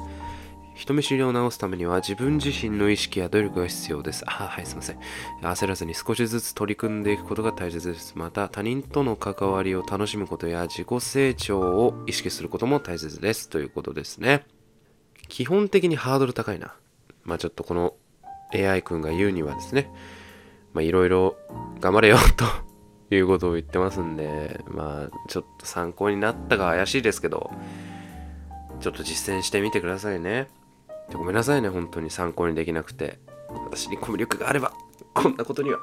[0.77, 4.25] 人見知りを直すためには自分自身の意識や努力が必要です。
[4.27, 4.99] あ、はい、すいません。
[5.41, 8.13] 焦らずに少しずつ取り組んでいくことが大切です。
[8.15, 13.49] また、他人との関わりを楽しむことや自己成長を意識することも大切です。
[13.49, 14.45] ということですね。
[15.29, 16.75] 基本的にハードル高いな。
[17.25, 17.95] まあちょっとこの
[18.53, 19.91] AI 君が言うにはですね、
[20.75, 21.39] まあいろいろ
[21.81, 22.19] 頑張れよ
[23.09, 27.51] ということを言ってますんで、まあちょっと参考になったか怪しいですけど、
[28.81, 30.49] ちょっと実践してみてくださいね。
[31.13, 33.19] ごめんなさいね、本当に参考にできなくて。
[33.49, 34.73] 私にコミュ力があれば、
[35.15, 35.79] こんなことには。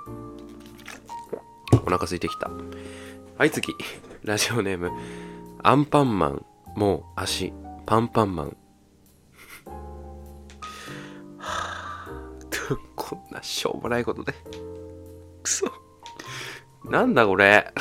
[1.73, 2.49] お腹空いてきた。
[3.37, 3.73] はい、次。
[4.23, 4.91] ラジオネーム。
[5.63, 6.45] アンパンマン。
[6.75, 7.53] もう足。
[7.85, 8.57] パンパンマン。
[12.95, 14.33] こんなしょうもないことで。
[15.43, 15.67] くそ。
[16.85, 17.71] なんだこれ。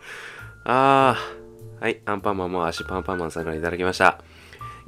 [0.64, 1.82] あー。
[1.82, 4.22] はい、アンパンマンも足パンパンマンさんからいただきました。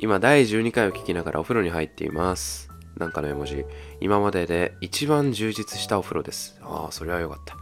[0.00, 2.70] 今第12回を聞きながらお風呂に入っています。
[2.96, 3.64] なんかの絵文字。
[4.00, 6.56] 今までで一番充実したお風呂です。
[6.62, 7.56] ああ、それはよかった。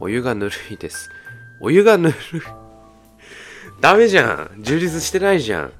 [0.00, 1.10] お湯がぬるいです。
[1.60, 2.42] お湯がぬるい。
[3.82, 4.62] ダメじゃん。
[4.62, 5.72] 充実してないじゃん。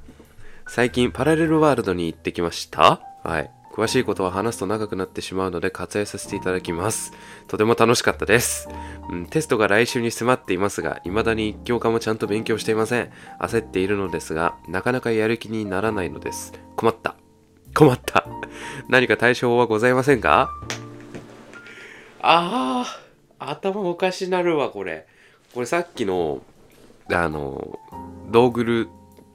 [0.66, 3.50] 最近パラレルワールドに行ってきましたはい。
[3.72, 7.12] 詳しいことは話すと長くなってしまうので割愛させていただきます。
[7.48, 8.68] とても楽しかったです。
[9.10, 13.10] うん、テストが来週に迫っていますが、未だに一教科もちゃんと勉強していません。
[13.40, 16.52] 焦っているのですが、なかなかやる気にならないのです。
[16.76, 17.16] 困った。
[17.74, 18.26] 困った。
[18.88, 20.50] 何か対処法はございませんか？
[22.20, 22.84] あ
[23.38, 25.06] あ、頭おかしなるわ、これ。
[25.54, 26.42] これさっきの、
[27.10, 27.78] あの、
[28.30, 28.88] ドーグル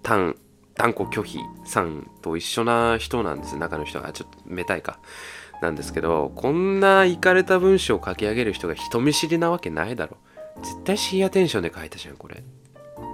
[0.04, 0.38] タン、
[0.78, 3.58] 断固拒否さんと一緒な人なんです。
[3.58, 5.00] 中の人がちょっとめたいか。
[5.62, 10.18] なんですけどこんなイかれた文章を書き上げる人が人見知りなわけないだろ。
[10.58, 12.44] 絶対深夜テンションで書いたじゃんこれ。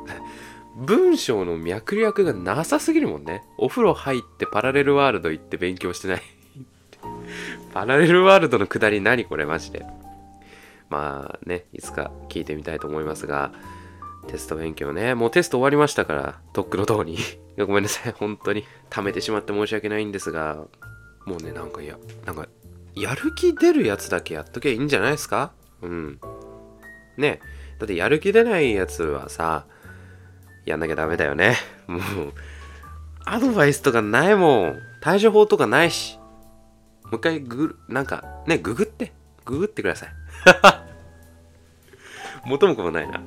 [0.75, 3.43] 文章の脈略がなさすぎるもんね。
[3.57, 6.21] お風呂入ってパラレルワールド行って勉強してない。
[7.73, 9.85] パラレルワールドのくだり何これマジで。
[10.89, 13.51] まあねいつか聞いてみたいと思いますが
[14.27, 15.15] テスト勉強ね。
[15.15, 17.17] もうテスト終わりましたから、とっくの塔に。
[17.57, 18.13] ごめんなさい。
[18.13, 18.65] 本当に。
[18.89, 20.65] 溜めてしまって申し訳ないんですが、
[21.25, 22.47] もうね、なんかいや、なんか、
[22.95, 25.51] やる気出るやつだけやっときゃいいんじゃないですか？
[25.81, 26.19] うん。
[27.17, 27.39] ね
[27.79, 29.65] だってやる気出ないやつはさ、
[30.65, 31.55] やんなきゃダメだよね。
[31.87, 32.01] もう、
[33.25, 34.79] アドバイスとかないもん。
[35.01, 36.17] 対処法とかないし。
[37.05, 39.11] もう一回ググ、なんか、ね、ググって。
[39.45, 40.09] ググってください。
[42.45, 43.21] 元も子もないな。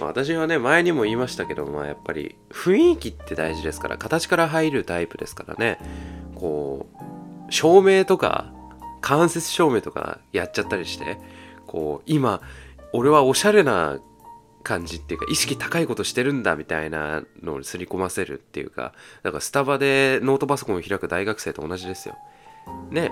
[0.00, 5.78] まあ、私はね前にも言いましたけど、まあ、やっぱり雰囲気って大事ですから形から入るタイプですからね。
[6.34, 6.88] こ
[7.48, 8.52] う照明とか
[9.02, 11.18] 間接照明とかやっちゃったりして
[11.66, 12.40] こう今
[12.92, 14.00] 俺はおしゃれな
[14.62, 22.16] 感じっていうか意識高いことしてるんだみたいなのを刷り込ませるっていうかだからスタバでノートパソコンを開く大学生と同じですよ。
[22.90, 23.10] ね。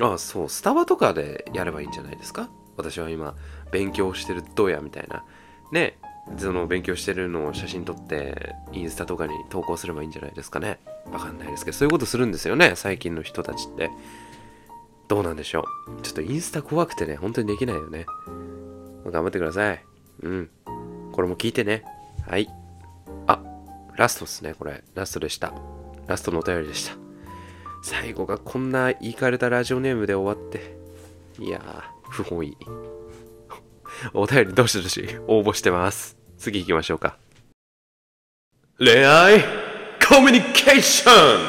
[0.00, 2.48] あそうスタバとかでやればいいんじゃないですか？
[2.76, 3.34] 私は今
[3.72, 5.24] 勉強してるどうやみたいな。
[5.72, 5.98] ね。
[6.36, 10.78] その勉強してるのを写真撮ってインスタとかに投稿すればいいんじゃないですかね。
[11.12, 13.90] わかんないですけどそういうことするんですよね最近の人たちって。
[15.08, 16.02] どうなんでしょう。
[16.02, 18.06] ちょっとインスタ怖くてね本当にできないよね。
[19.06, 19.84] 頑張ってください。
[20.22, 20.50] うん。
[21.12, 21.84] これも聞いてね。
[22.28, 22.48] はい。
[23.26, 23.42] あ
[23.96, 24.84] ラストっすねこれ。
[24.94, 25.52] ラストでした。
[26.06, 26.96] ラストのお便りでした。
[27.82, 30.76] 最後がこんな言いかれたラジオネームで終わって。
[31.38, 32.56] いやー不本意。
[34.14, 36.19] お便りどしどし応募してます。
[36.40, 37.18] 次行きましょうか。
[38.78, 39.44] 恋愛？
[40.08, 41.40] コミュニケーション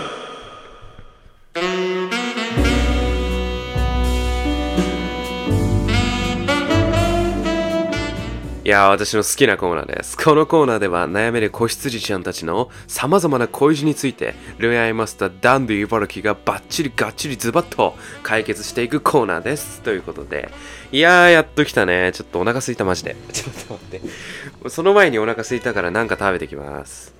[8.63, 10.15] いやー、私の好きなコーナーです。
[10.15, 19.82] このコーナーでは悩める子羊ちゃんたちの様々な恋路について恋愛マスターダンディ茨城がバッチリガッチリズバッと解決していくコーナーです。
[19.82, 20.50] ということで、
[20.91, 22.12] いやー、やっと来たね。
[22.13, 23.15] ちょっとお腹すいたマジで。
[23.34, 24.69] ちょっと待って。
[24.69, 27.15] その前にお腹すいたからなんか食べてきます。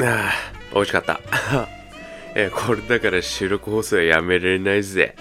[0.00, 1.20] あー、美味しかった。
[2.34, 5.16] えーこれだから収録放送はやめられないぜ。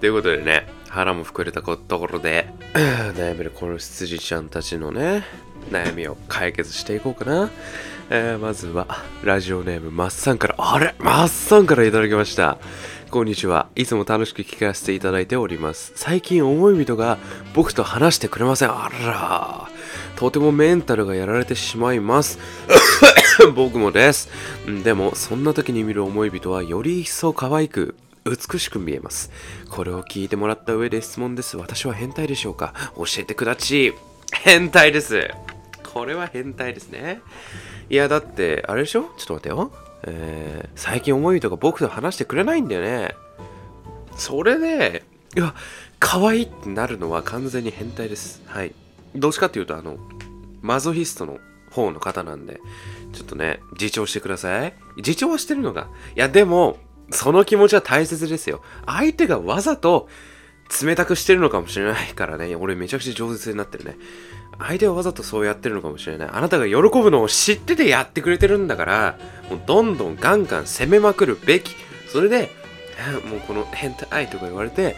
[0.00, 5.24] ということでね、腹も膨れたところで、悩めるこの羊ちゃんたちのね、
[5.72, 7.50] 悩みを解決していこうかな。
[8.10, 8.86] えーまずは、
[9.24, 12.58] ラジオネーム、マッサンから、あれマッサンからいただきました。
[13.10, 13.66] こんにちは。
[13.74, 15.92] いつも楽しく聞かせていただいております。
[15.96, 17.18] 最近思い人が
[17.54, 18.70] 僕と話してくれません。
[18.70, 19.68] あら。
[20.14, 22.38] とてもメンタルがやられてしまいます。
[23.56, 24.30] 僕もです。
[24.84, 29.30] でも、そんな時に見る思い人はより一層可愛く、美しく見えます。
[29.68, 31.56] これを聞いてもらった上で質問です。
[31.56, 32.72] 私は変態でしょうか？
[32.96, 33.92] 教えてくだち。
[34.32, 35.30] 変態です。
[35.92, 37.20] これは変態ですね。
[37.90, 39.10] いや、だって、あれでしょ？
[39.16, 39.72] ちょっと待ってよ。
[40.04, 43.14] えー最近思い人が僕と話してくれないんだよね。
[44.16, 45.04] それで、
[45.36, 45.54] いや、
[45.98, 48.42] 可愛いってなるのは完全に変態です。
[48.46, 48.72] はい。
[49.14, 49.98] どっちかっていうと、あの、
[50.62, 51.38] マゾヒストの
[51.70, 52.60] 方の方なんで、
[53.12, 54.74] ちょっとね、自重してください。
[54.96, 55.88] 自重はしてるのが。
[56.16, 56.78] いや、でも、
[57.10, 58.62] その気持ちは大切ですよ。
[58.86, 60.08] 相手がわざと
[60.82, 62.56] 冷たくしてるのかもしれないからね。
[62.56, 63.96] 俺めちゃくちゃ饒舌になってるね。
[64.58, 66.28] 相手はわざとそうやってるのかもしれない。
[66.32, 69.18] あなたが喜ぶのを知っててやってくれてるんだから、
[69.50, 71.74] もうどんどんガンガン攻めまくるべき。
[72.08, 72.50] それで、
[73.28, 74.96] もうこの変態とか言われて、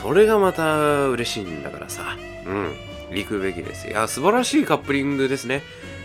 [0.00, 2.16] それがまた嬉しいんだからさ。
[2.46, 2.74] うん。
[3.12, 3.88] 行くべきです。
[3.88, 5.62] いや、素晴らしいカップリングですね。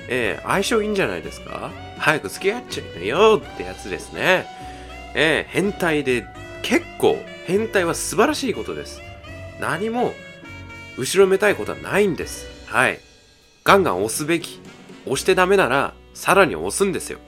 [0.09, 1.69] ええ相性いいんじゃないですか？
[1.99, 4.47] 早く付き合っちゃいなよってやつですね。
[5.15, 6.25] ええ変態で、
[6.61, 9.01] 結構、変態は素晴らしいことです。
[9.59, 10.13] 何も、
[10.97, 12.47] 後ろめたいことはないんです。
[12.67, 12.99] はい。
[13.63, 14.59] ガンガン押すべき。
[15.05, 17.19] 押してダメなら、さらに押すんですよ。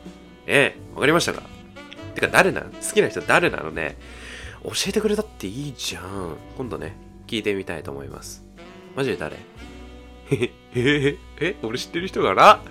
[0.46, 1.44] ええわかりましたか？
[2.16, 2.72] てか、誰なの？
[2.72, 3.98] 好きな人誰なのね？
[4.64, 6.36] 教えてくれたっていいじゃん。
[6.58, 6.96] 今度ね、
[7.28, 8.44] 聞いてみたいと思います。
[8.96, 9.38] マジで誰？
[10.32, 12.62] え、え、え、俺知ってる人かな？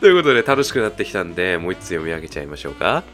[0.00, 3.04] ということで楽しくなってきたんで、もう一つ読み上げちゃいましょうか。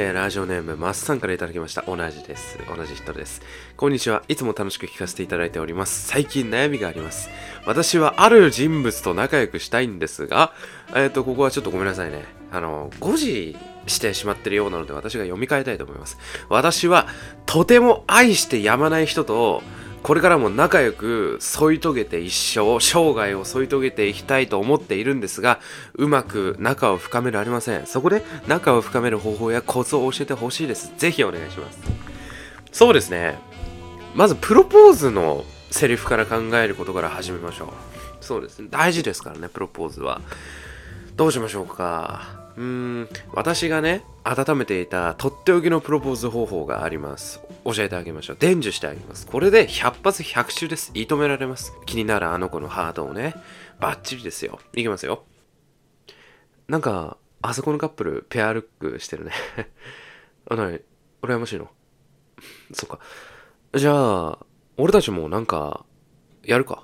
[0.00, 1.82] えー、ラジオネーム、マッサンから頂きました。
[1.82, 2.56] 同じです。
[2.72, 3.42] 同じ人です。
[3.76, 4.22] こんにちは。
[4.28, 6.06] いつも楽しく聞かせていただいております。
[6.06, 7.30] 最近悩みがあります。
[7.66, 10.52] 私はある人物と仲良くしたいんですが、
[10.90, 12.26] えっ、ー、と、ここはちょっとごめんなさいね。
[12.52, 13.56] あの、誤字
[13.88, 16.16] してしまってるようなので、私が読み替えたいと思います。
[16.48, 17.08] 私は、
[17.44, 19.64] とても愛してやまない人と、
[20.08, 25.60] これからも仲良く添い遂げて一生、生涯を添い遂げていきたいと思っているんですが、
[25.96, 27.86] うまく仲を深められません。
[27.86, 30.94] そこで仲を深める方法やコツを教えてほしいです。
[30.96, 31.78] ぜひお願いします。
[32.72, 33.38] そうですね。
[34.14, 37.68] まずプロポーズのセリフから考えることから始めましょう。
[38.24, 38.68] そうですね。
[38.70, 40.22] 大事ですからね、プロポーズは。
[41.16, 42.37] どうしましょうか。
[42.58, 47.40] うーん、私がね、温めていたとっておきのプロポーズ方法があります。
[47.64, 48.36] 教えてあげましょう。
[48.40, 49.28] 伝授してあげます。
[49.28, 50.90] これで100発100中です。
[50.92, 51.72] 射止められます。
[51.86, 53.36] 気になるあの子のハートをね、
[53.78, 54.58] バッチリですよ。
[54.74, 55.22] いきますよ。
[56.66, 59.30] なんか、あそこのカップル、ペアルックしてるね。
[60.50, 60.80] あ、なに、
[61.22, 61.70] 羨ましいの
[62.72, 62.98] そっか。
[63.72, 63.92] じゃ
[64.30, 64.38] あ、
[64.76, 65.86] 俺たちもなんか、
[66.42, 66.82] やるか。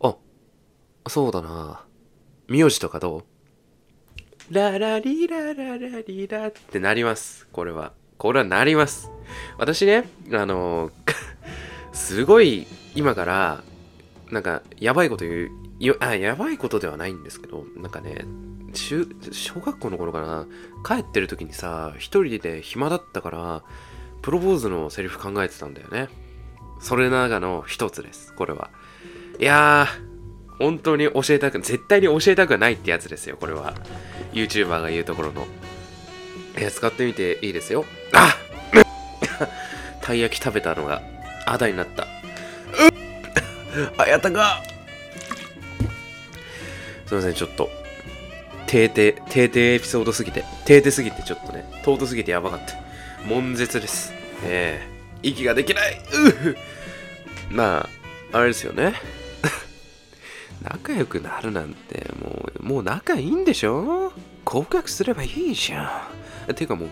[0.00, 0.14] あ、
[1.08, 1.86] そうだな。
[2.48, 3.29] 名字とかどう？
[4.50, 7.46] ララリラララリラってなります。
[7.52, 7.92] これは。
[8.18, 9.08] これはなります。
[9.58, 10.90] 私ね、あの、
[11.94, 13.62] すごい今から、
[14.32, 15.52] なんか、やばいこと言
[15.92, 18.24] う、あ、やばいことではないんですけど、なんかね、
[18.72, 20.46] 中、小学校の頃かな、
[20.84, 23.62] 帰ってる時にさ、一人で暇だったから、
[24.20, 26.08] プロポーズのセリフ考えてたんだよね。
[26.80, 28.70] それながの一つです、これは。
[29.38, 33.74] いやー、本当に教えたく、絶対に教えたくないってやつですよ、これは。
[34.32, 35.46] YouTuber が言うところの。
[36.56, 37.84] えー、使ってみていいですよ。
[38.12, 38.36] あ
[40.00, 41.02] たい焼き食べたのが、
[41.46, 42.06] あだになった。
[43.96, 44.62] あやたか
[47.06, 47.70] すいません、ちょっと。
[48.66, 52.74] てーて、てーてエピソードすぎて、てーてすぎてちょっとね、尊すぎてやばかった。
[53.28, 54.12] 悶絶です。
[54.44, 54.80] え
[55.22, 56.00] えー、息ができない
[56.50, 56.56] う
[57.50, 57.88] ま
[58.32, 58.94] あ、あれですよね。
[60.62, 64.12] 仲良くなるなんて、もう、もう仲いいんでしょ？
[64.44, 66.10] 告白すればいいじゃ
[66.48, 66.54] ん。
[66.54, 66.88] てかもう、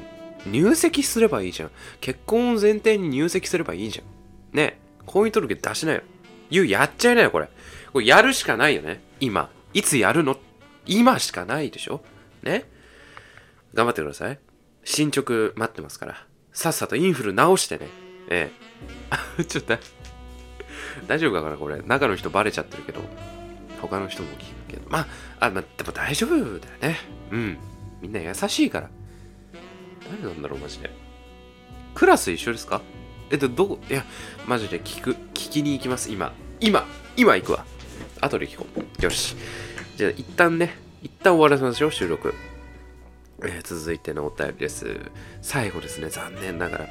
[0.47, 1.71] 入籍すればいいじゃん。
[2.01, 4.57] 結婚を前提に入籍すればいいじゃん。
[4.57, 6.03] ねえ婚姻届出しなよ。
[6.51, 7.49] 言う、やっちゃいなよ、これ。
[7.93, 9.01] これやるしかないよね。
[9.21, 9.51] 今。
[9.75, 10.39] いつやるの？
[10.87, 12.03] 今しかないでしょ？
[12.43, 12.64] ね
[13.75, 14.39] 頑張ってください。
[14.85, 16.27] 進捗待ってますから。
[16.53, 17.89] さっさとインフル直してね。
[18.31, 18.51] え
[19.39, 19.45] え。
[19.45, 19.77] ちょっと、
[21.07, 21.83] 大丈夫かなこれ。
[21.83, 23.01] 中の人バレちゃってるけど。
[23.81, 24.89] 他の人も聞くけど。
[24.89, 25.07] まあ、
[25.47, 26.97] あ、まあ、でも大丈夫だよね。
[27.31, 27.59] うん。
[28.03, 28.91] みんな優しいから。
[30.11, 30.91] 誰なんだろう、マジで。
[31.95, 32.81] クラス一緒ですか？
[33.31, 34.05] えっと、どこ、いや、
[34.47, 36.33] マジで聞く、聞きに行きます、今。
[36.61, 37.64] 今、今行くわ。
[38.20, 39.03] 後で聞こう。
[39.03, 39.37] よし。
[39.97, 42.35] じゃあ、一旦ね、一旦終わらせましょう、収録。
[43.43, 44.99] えー、続いてのお便りです。
[45.43, 46.89] 最後ですね、残念ながら。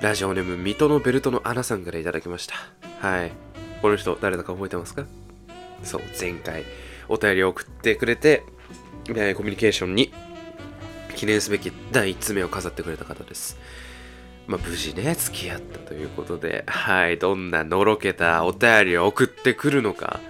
[0.00, 2.54] ラジオネーム、水戸のベルトのアナさんからいただきました。
[3.00, 3.32] はい。
[3.82, 5.04] この人、誰だか覚えてますか？
[5.84, 6.64] そう、前回
[7.08, 8.44] お便りを送ってくれて、
[9.08, 10.12] えー、コミュニケーションに
[11.14, 13.58] 記念すべき第1つ目を飾ってくれた方です。
[14.46, 20.20] まあ、無事ね、付き合ったということで、はい、どんなのろけたお便りを送ってくるのか、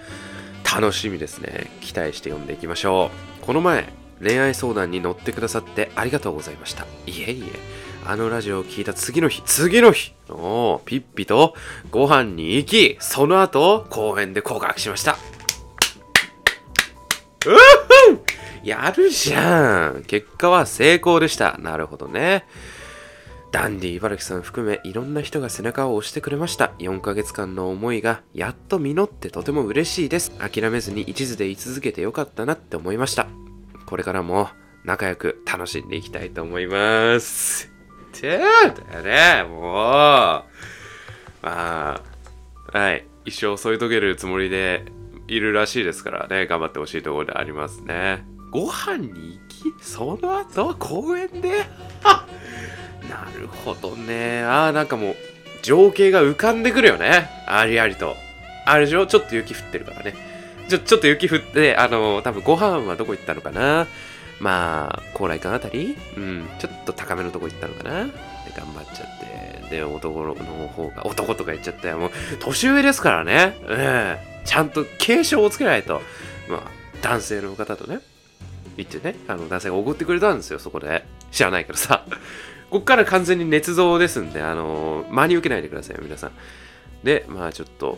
[0.63, 1.69] 楽しみですね。
[1.81, 3.45] 期待して読んでいきましょう。
[3.45, 3.89] この前、
[4.21, 6.83] 恋愛相談に乗ってくださってありがとうございました。
[7.05, 7.59] いえいえ、
[8.05, 11.53] あのラジオを聞いた次の日、次の日、おピッピと
[11.91, 15.17] ご飯に行き、その後、公園で告白しました。
[18.65, 21.57] やるじゃん結果は成功でした。
[21.59, 22.45] なるほどね。
[23.51, 26.73] ダンディ茨城さん含めいろんな人が背中を押してくれました。
[26.79, 30.31] 4ヶ月間の思いがやっと実ってとても嬉しいです。
[30.31, 33.27] 諦めずに一途で居続けてよかったなって思いました。
[33.85, 34.49] これからも
[34.83, 37.71] 仲良く楽しんでいきたいと思います。
[38.13, 38.41] てー
[38.91, 39.73] だよね、もう。
[39.73, 40.45] ま
[41.43, 42.01] あ、
[42.73, 43.05] はい。
[43.25, 44.85] 一生添い遂げるつもりで
[45.27, 48.25] いるらしいですからね、頑張ってほしいところでありますね。
[48.55, 51.65] ご飯に行き、その後公園で？
[53.09, 54.43] なるほどね。
[54.43, 55.15] ああ、なんかもう、
[55.61, 57.29] 情景が浮かんでくるよね。
[57.47, 58.15] ありありと。
[58.65, 59.07] あれでしょ？
[59.07, 60.15] ちょっと雪降ってるからね。
[60.69, 63.87] ちょ、ちょっと雪降って、あのー、多分ご飯はどこ行ったのかな？
[64.39, 65.97] まあ、高麗館あたり？
[66.15, 68.05] うん、ちょっと高めのとこ行ったのかな？
[68.05, 68.11] で、
[68.55, 69.69] 頑張っちゃって。
[69.69, 70.33] で、男の
[70.69, 71.97] 方が、男とか言っちゃったよ。
[71.97, 73.57] もう、年上ですからね。
[73.67, 76.01] ええちゃんと継承をつけないと、
[76.47, 76.61] まあ、
[77.01, 77.99] 男性の方とね、
[78.77, 81.05] 言ってね、あの、男性がおごってくれたんですよ、そこで。
[81.31, 82.05] 知らないからさ。
[82.69, 86.31] こっから完全に捏造ですんで、あの、真に受けないでくださいよ、皆さん。
[87.03, 87.97] で、まあちょっと、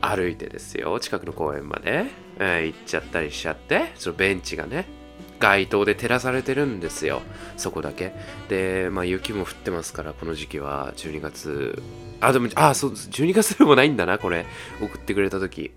[0.00, 2.04] 歩いてですよ近くの公園まで、
[2.38, 4.86] えー行っちゃったりしちゃってそのベンチがね
[5.38, 7.20] 街灯で照らされてるんですよ
[7.56, 8.12] そこだけ。
[8.48, 11.82] でまあ雪も降ってますからこの時期は12月
[12.20, 14.46] あでもあそう12月でもないんだなこれ。
[14.80, 15.72] 送ってくれた時。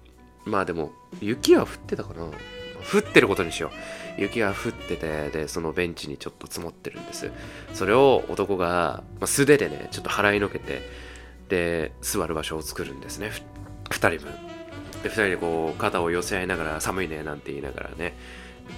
[0.45, 2.23] まあでも雪は降ってたかな。
[2.23, 3.71] 降ってることにしよう。
[4.19, 7.31] 雪が降っててでそのベンチにちょっと積もってるんです。
[7.73, 10.81] それを男が、まあ、素手でねちょっと払いのけて
[11.47, 13.31] で座る場所を作るんですね。
[13.89, 14.33] 2人分。
[15.03, 18.13] で2人でこう肩を寄せ合いながら寒いねなんて言いながらね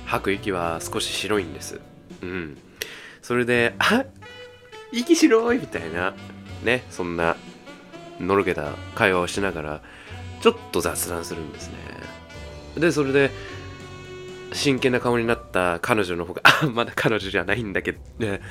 [0.06, 1.82] 吐く息は少し白いんです。
[2.22, 2.58] うん。
[3.24, 4.06] それであ
[4.92, 6.14] 息白いみたいな
[6.64, 7.36] ねそんな
[8.20, 9.82] のろけた会話をしながら
[10.42, 11.76] ちょっと雑談するんですね。
[12.78, 13.32] でそれで
[14.54, 16.42] 真剣な顔になった彼女の方が
[16.74, 18.42] まだ彼女じゃないんだけどね。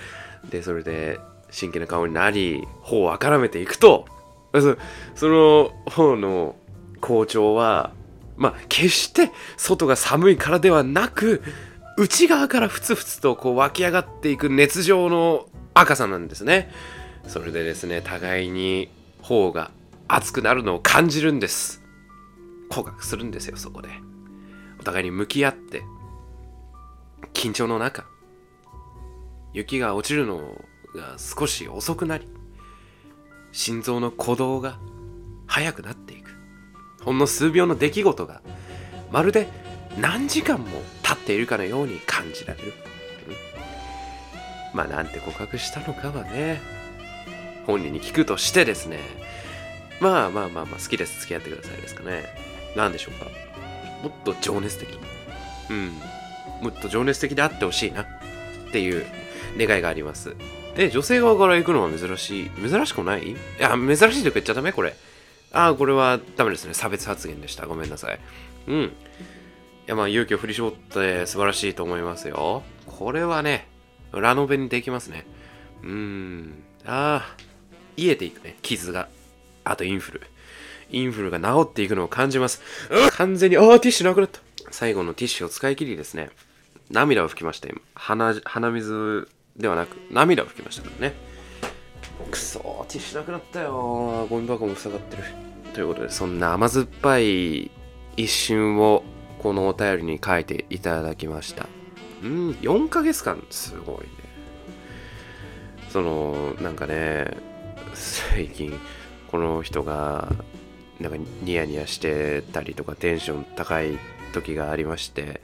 [0.48, 1.18] でそれで
[1.50, 4.06] 真剣な顔になり頬をあからめていくと
[4.54, 4.76] そ
[5.14, 6.56] その方の
[7.00, 7.92] 校長は
[8.36, 11.42] まあ決して外が寒いからではなく
[11.96, 16.70] 内側からふつふつとこう湧き上がっていく熱情の赤さなんですね。
[17.26, 18.88] それでですね互いに
[19.20, 19.70] 頬が
[20.08, 21.82] 熱くなるのを感じるんです。
[22.70, 24.09] 告白するんですよそこで。
[24.80, 25.84] お互いに向き合って
[27.34, 28.06] 緊張の中
[29.52, 30.38] 雪が落ちるの
[30.94, 32.26] が少し遅くなり
[33.52, 34.78] 心臓の鼓動が
[35.46, 36.30] 速くなっていく。
[37.02, 38.42] ほんの数秒の出来事が
[39.10, 39.48] まるで
[39.98, 40.66] 何時間も
[41.02, 42.74] 経っているかのように感じられる、うん
[44.76, 46.60] まあなんて告白したのかはね
[47.66, 48.98] 本人に聞くとしてですね。
[50.00, 51.20] まあまあまあまあ好きです。
[51.20, 52.24] 付き合ってくださいですかね。
[52.76, 53.26] 何でしょうか？
[54.02, 54.88] もっと情熱的。
[55.68, 55.92] うん。
[56.62, 58.06] もっと情熱的であってほしいなっ
[58.72, 59.04] ていう
[59.56, 60.34] 願いがあります。
[60.76, 63.32] え女性側から行くのは珍しい珍しくない？
[63.32, 64.94] いや珍しいとか言っちゃダメこれ。
[65.52, 66.74] ああこれはダメですね。
[66.74, 67.66] 差別発言でした。
[67.66, 68.20] ごめんなさい。
[68.68, 68.82] うん。
[68.84, 68.90] い
[69.86, 72.62] やまあ勇気を振り絞って素晴らしいと思いますよ。
[72.86, 73.66] これはね
[74.12, 75.26] ラノベにできますね。
[75.82, 76.62] うーん。
[76.86, 77.36] ああ
[77.96, 78.56] 癒えていくね。
[78.62, 79.08] 傷が。
[79.64, 80.22] あとインフル
[80.92, 82.60] インフルが治っていくのを感じます。
[82.90, 84.40] う完全にああティッシュなくなった。
[84.70, 86.30] 最後のティッシュを使い切りですね。
[86.90, 87.80] 涙を拭きました今。
[87.94, 91.14] 鼻鼻水ではなく涙を拭きましたからね。
[92.30, 95.24] くそーティッシュなくなったよゴミ箱も塞がってる。
[95.74, 97.70] ということでそんな甘酸っぱい
[98.16, 99.04] 一瞬を
[99.38, 101.66] このお便りに書いていただきました。
[102.22, 103.42] うん4ヶ月間。
[103.50, 104.10] すごいね。
[105.90, 107.26] そのなんかね
[107.94, 108.78] 最近
[109.30, 110.32] この人が
[111.00, 113.98] なんかニヤニヤしてたりとかテンション高い
[114.32, 115.40] 時がありまして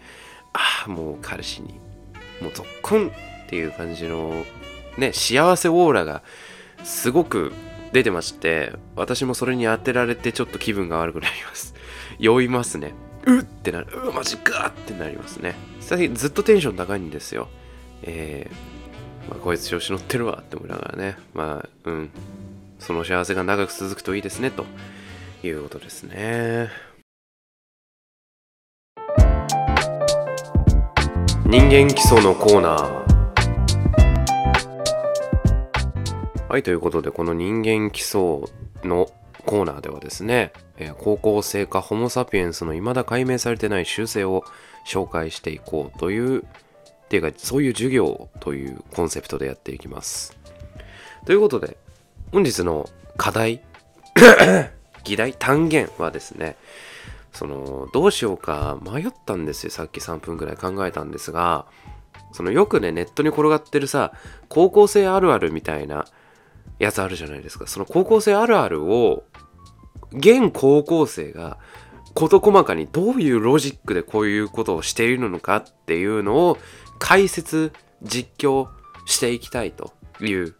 [0.52, 1.80] ああもう彼氏に
[2.40, 3.11] もうぞっこんっ
[3.48, 4.44] ていう感じの
[4.98, 6.22] ね幸せオーラが
[6.84, 7.52] すごく
[7.92, 11.74] 出てまして私もそれに当てられてちょっと気分が悪くなります。
[12.18, 12.92] 酔いますね。
[13.24, 13.86] うってなる。
[14.09, 15.54] うマジかってなりますね。
[15.80, 17.48] 最近ずっとテンション高いんですよ。
[18.02, 21.16] えー、まあ、こいつ調子乗ってるわって思いながらね。
[21.34, 22.11] まあうん。
[22.78, 24.66] その幸せが長く続くといいですねと。
[25.47, 26.68] いうことですね。
[31.47, 33.07] 人間基礎のコーナー。
[36.49, 38.20] はい、ということで、この人間基礎
[38.82, 39.09] の
[39.44, 44.44] コーナーではですね、えー高校生かホモ・サピエンスの未だ解明されてない習性を
[44.86, 46.44] 紹介していこうという、っ
[47.09, 50.36] ていうか、そういう授業というコンセプトでやっていきます。
[51.26, 51.76] ということで、
[52.32, 53.62] 本日の課題、
[55.07, 56.57] 議題、単元はですね、
[57.32, 59.70] その、どうしようか迷ったんですよ。
[59.70, 61.66] さっき3分ぐらい考えたんですが、
[62.32, 64.12] そのよくね、ネットに転がってるさ、
[64.48, 66.07] 高校生あるあるみたいな
[66.80, 67.68] やつあるじゃないですか。
[67.68, 69.24] その高校生あるあるを、
[70.12, 71.59] 現高校生が
[72.14, 76.59] 事細かにどういうロジックでこういうことをしているのかっていうのを
[76.98, 78.68] 解説、実況
[79.04, 80.54] していきたいという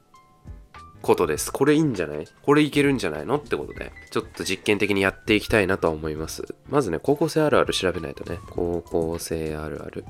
[1.03, 1.53] ことです。
[1.53, 2.27] これいいんじゃない？
[2.43, 3.37] これいけるんじゃないの？
[3.37, 6.55] ってことで、ちょっと実験的にやっていきたいなと思います。
[6.69, 8.39] まずね、高校生あるある調べないとね。
[8.51, 10.05] 高校生あるある。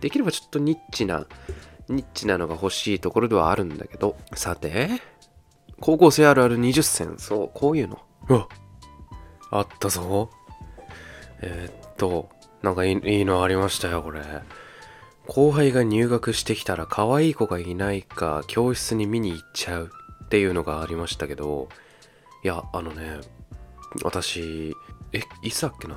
[0.00, 1.26] できればちょっとニッチな、
[1.88, 4.88] ニッチなのが欲しいところではあるんだけど、さて、
[5.80, 7.14] 高校生あるある20選。
[7.18, 8.00] そう、こういうの。
[8.28, 8.48] うわ、
[9.50, 10.30] あったぞ。
[11.40, 12.28] えーっと、
[12.62, 14.20] なんかいいいいのありましたよ、これ。
[15.26, 19.90] 後輩が入学してきたら可愛い子がいないか教室に見に行っちゃう
[20.24, 21.68] っていうのがありましたけど、
[22.42, 23.20] いや、あのね、
[24.02, 24.74] 私、
[25.12, 25.94] え、いつだっけな？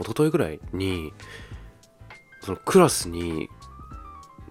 [0.00, 1.12] 一昨日ぐらいに、
[2.40, 3.48] そのクラスに、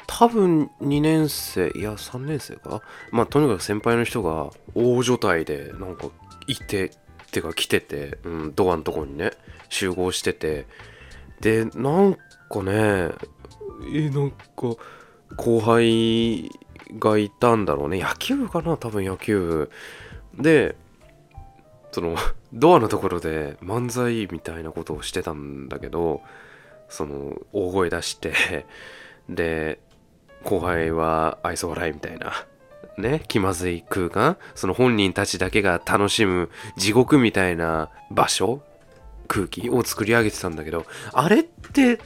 [0.08, 2.82] 多分2年生、いや3年生か？
[3.12, 6.08] まあとにかく先輩の人が大所帯でなんか
[6.48, 6.92] いてっ、
[7.32, 9.32] てか来てて、うん、ドアのとこにね
[9.70, 10.68] 集合してて。
[11.40, 12.18] でなん
[12.52, 13.10] かね
[13.88, 14.76] えなんか。
[15.38, 16.52] 後輩
[17.00, 18.02] がいたんだろうね。
[18.02, 18.78] 野球部かな？
[18.78, 19.72] 多分野球部。
[20.38, 20.76] で
[21.92, 22.16] その
[22.54, 26.22] ドアのところで漫才みたいなことをしてたんだけど
[26.90, 28.66] その大声出して
[29.30, 29.80] で
[30.44, 32.34] 後輩は愛想笑いみたいな
[32.98, 38.62] ね気まずい空間その本人たちだけが楽しむ地獄みたいな場所
[39.28, 42.00] 空気を作り上げてたんだけどあれって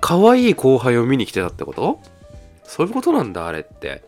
[0.00, 2.00] 可愛い後輩を見に来てたってこと？
[2.64, 4.02] そういうことなんだあれって。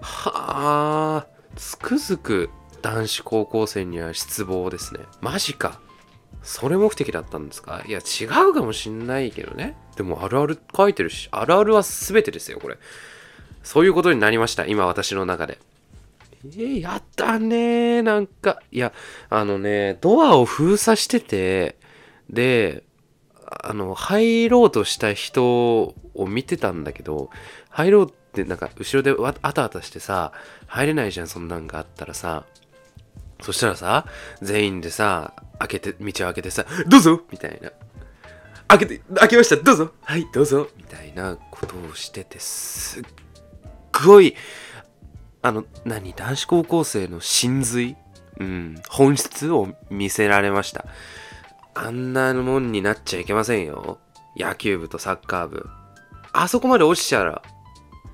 [0.00, 2.50] はあつくづく
[2.80, 5.00] 男子高校生には失望ですね。
[5.20, 5.80] マジか。
[6.42, 7.84] それ目的だったんですか？
[7.86, 9.76] いや違うかもしんないけどね。
[9.96, 12.78] でもあるある書いてるしあるあるは全てですよこれ。
[13.62, 15.58] そういうことになりました今私の中で。
[16.44, 18.92] えー、やったねなんかいや
[19.30, 21.76] あのねドアを封鎖してて
[22.28, 22.82] で
[23.62, 25.94] あの入ろうとした人を
[26.26, 27.30] 見てたんだけど
[27.70, 30.32] 入ろうってなんか後ろであたあたしてさ
[30.66, 32.44] 入れないじゃんそんなんがあったらさ。
[33.40, 34.06] そしたらさ
[34.40, 37.22] 全員でさ開けて道を開けてさどうぞ!
[37.32, 37.72] みたいな。
[38.68, 39.56] 開けて開けました。
[39.56, 39.90] どうぞ!
[40.02, 40.68] はいどうぞ!
[40.76, 43.04] みたいなことをしててすっ
[44.06, 44.36] ごい
[45.42, 47.96] あの何男子高校生の真髄？
[48.38, 50.84] うん本質を見せられました。
[51.74, 53.98] あんなもんになっちゃいけませんよ
[54.36, 55.68] 野球部とサッカー部
[56.32, 57.42] あそこまで落ちちゃら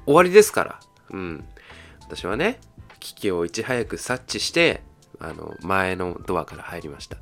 [0.08, 0.80] 終わりですから。
[1.10, 1.44] うん。
[2.00, 2.58] 私はね、
[2.98, 4.82] 危機をいち早く察知して、
[5.20, 7.18] あの、前のドアから入りました。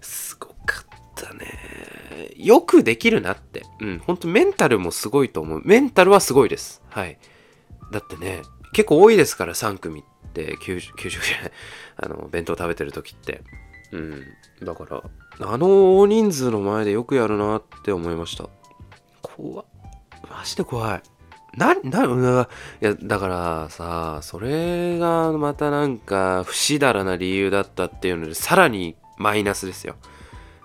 [0.00, 2.32] すごかったね。
[2.34, 3.62] よくできるなって。
[3.80, 3.98] うん。
[4.00, 5.62] ほんとメンタルもすごいと思う。
[5.64, 6.82] メンタルはすごいです。
[6.88, 7.16] はい。
[7.92, 8.42] だってね、
[8.72, 11.52] 結構多いですから、3組って、給食じゃない。
[11.96, 13.42] あの、弁当食べてる時って。
[13.92, 14.24] うん。
[14.64, 15.04] だから、
[15.42, 18.48] あの大人数の前でよくやるなって思いました。
[19.22, 19.64] 怖
[20.28, 21.02] マジで怖い。
[21.56, 22.48] な、な、
[22.80, 29.96] いや、だからさ、それがまたなんか不死だらな理由だったっていうので、さらにマイナスですよ。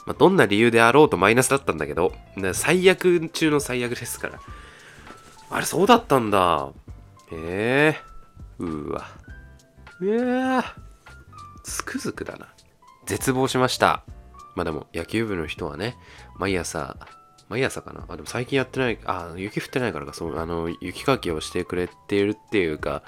[0.05, 2.13] まあ、どんな理由であろうとマイナスだったんだけど、
[2.53, 4.39] 最悪中の最悪ですから。
[5.49, 6.69] あれ、そうだったんだ。
[7.31, 7.95] え
[8.59, 9.07] えー、うわ。
[9.99, 10.63] うわ
[11.63, 12.47] つくづくだな。
[13.05, 14.03] 絶望しました。
[14.55, 15.97] まあでも、野球部の人はね、
[16.37, 16.97] 毎朝、
[17.49, 18.05] 毎朝かな？
[18.07, 23.03] あ、でも最近やってない、あ、雪降ってないからか、そう、あの、雪かきをしてくれてるっていうか、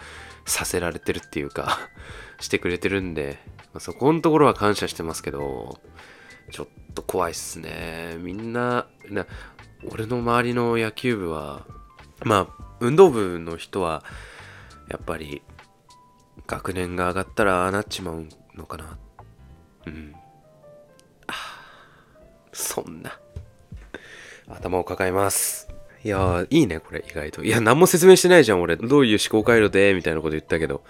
[0.45, 1.77] させられてるっていうか
[2.39, 3.39] してくれてるんで、
[3.73, 5.79] まあ、そこのところは感謝してますけど、
[6.51, 8.15] ちょっと怖いっすね。
[8.19, 9.25] みんな、な
[9.91, 11.65] 俺の周りの野球部は、
[12.23, 14.03] まあ、運動部の人は、
[14.89, 15.41] やっぱり、
[16.45, 18.25] 学年が上がったらああなっちまう
[18.55, 18.97] のかな。
[19.85, 20.15] うん。
[22.57, 23.19] そんな。
[24.49, 25.69] 頭を抱えます。
[26.03, 27.43] いやー、いいね、これ、意外と。
[27.43, 28.77] いや、何も説明してないじゃん、俺。
[28.77, 30.83] どういう思考回路で、みたいなこと言ったけど。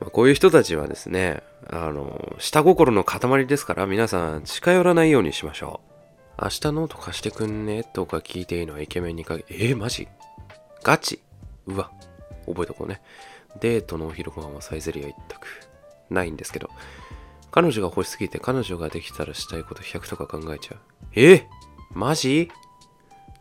[0.00, 5.80] まあ、こういう人たちはですね、あの、下心の塊ですから、皆さん、近寄らないようにしましょ
[6.38, 6.42] う。
[6.42, 10.06] 明日ノート貸してくんねとか聞いていいのはイケメンにかけ、えー、マジ？
[10.84, 11.20] ガチ？
[11.66, 11.90] うわ、
[12.46, 13.00] 覚えとこうね。
[13.60, 15.48] デートのお昼ご飯はサイゼリア一択。
[16.10, 16.70] ないんですけど。
[17.50, 20.78] 彼女が欲しすぎて彼女ができたらしたいこと100とか考えちゃう。
[21.14, 21.46] え、
[21.92, 22.50] マジ？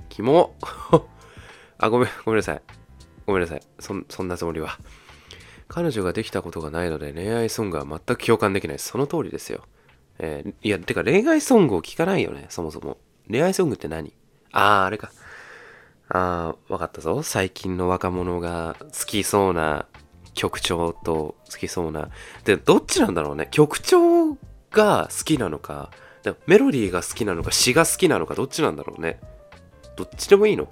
[0.09, 0.55] キモ？
[1.77, 2.61] あ、ごめん、ごめんなさい。
[3.25, 3.61] ごめんなさい。
[3.79, 4.79] そそんなつもりは。
[5.67, 8.79] 彼女ができたことがないので恋愛ソングは全く共感できない。
[8.79, 9.63] その通りですよ。
[10.19, 12.97] えー、いや、てか恋愛ソングを聞かないよね、そもそも。
[13.29, 14.13] 恋愛ソングって何？
[14.53, 15.11] あー、あれか。
[16.09, 17.21] あー、わかったぞ。
[17.21, 19.85] 最近の若者が好きそうな
[20.37, 22.09] 曲調と好きそうな。
[22.45, 23.49] で、どっちなんだろうね。
[23.51, 24.37] 曲調
[24.71, 25.89] が好きなのか、
[26.45, 29.19] メロディーが好きなのか、詩が好きなのか、どっちなんだろうね。
[29.97, 30.69] どっちでもいいの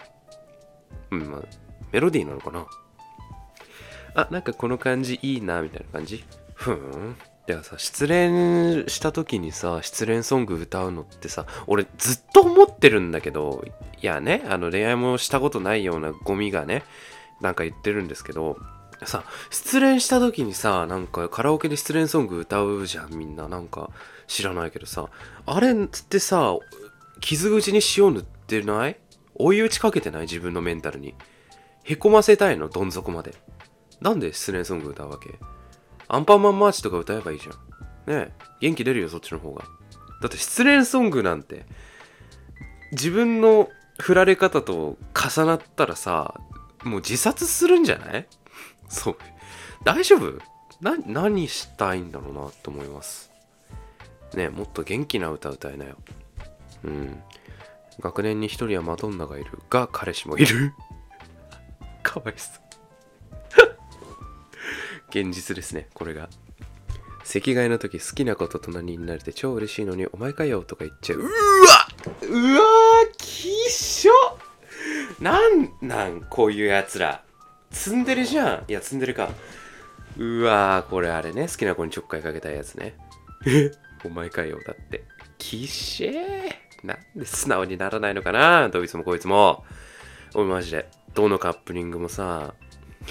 [1.11, 1.41] うん、まあ、
[1.91, 2.65] メロディーなのかな
[4.13, 6.23] あ、なんかこの感じいいな、みたいな感じ？
[6.53, 7.17] ふーん。
[7.47, 13.63] ではさ、失恋した時にさ、失恋ソング歌うのってさ、俺ずっと思ってるんだけど、
[14.01, 16.83] いやね、あの恋愛もしたことないようなゴミがね、
[17.41, 18.57] なんか言ってるんですけど、
[19.03, 23.47] さ、失恋した時にさ、なんかカラオケで失恋ソング歌うじゃん、みんな。
[23.47, 23.89] なんか
[24.27, 25.09] 知らないけどさ、
[25.45, 25.75] あれっ
[26.07, 26.57] てさ、
[27.21, 28.97] 傷口に塩塗ってない？
[29.35, 30.21] 追い打ちかけてない？
[30.23, 31.13] 自分のメンタルに。
[31.83, 33.35] へこませたいの、どん底まで。
[34.01, 35.29] なんで失恋ソング歌うわけ？
[36.07, 37.53] アンパンマンマーチとか歌えばいいじゃん。
[37.53, 39.63] ねえ、元気出るよ、そっちの方が。
[40.21, 41.65] だって失恋ソングなんて、
[42.91, 43.69] 自分の
[43.99, 46.39] 振られ方と重なったらさ、
[46.83, 48.27] もう自殺するんじゃない？
[48.89, 49.17] そう。
[49.83, 50.39] 大丈夫？
[50.81, 53.31] な、何したいんだろうなって思います。
[54.33, 55.95] ねもっと元気な歌歌えなよ。
[56.83, 57.21] うん。
[57.99, 60.73] 学年に一人はマドンナがいるが彼氏もいる。
[62.03, 62.63] かわいそう。
[65.09, 66.29] 現実ですねこれが。
[67.23, 71.19] 席替えの時好きな子と隣になれて超嬉しいのにお前かよとか言っちゃう。
[71.19, 71.29] うわ
[72.21, 72.61] うわ
[73.17, 74.13] きっしょ！
[75.19, 77.23] なんなんこういうやつら。
[77.75, 78.63] ツンデレじゃん。
[78.67, 79.29] いやツンデレか。
[80.17, 81.47] うわこれあれね。
[81.47, 82.95] 好きな子にちょっかいかけたいやつね。
[83.45, 83.69] え
[84.05, 85.03] お前かよだって。
[85.37, 86.51] きっしー。
[86.83, 88.69] なんで素直にならないのかな？
[88.69, 89.65] どいつもこいつも。
[90.33, 90.89] おいマジで。
[91.13, 92.55] どのカップリングもさ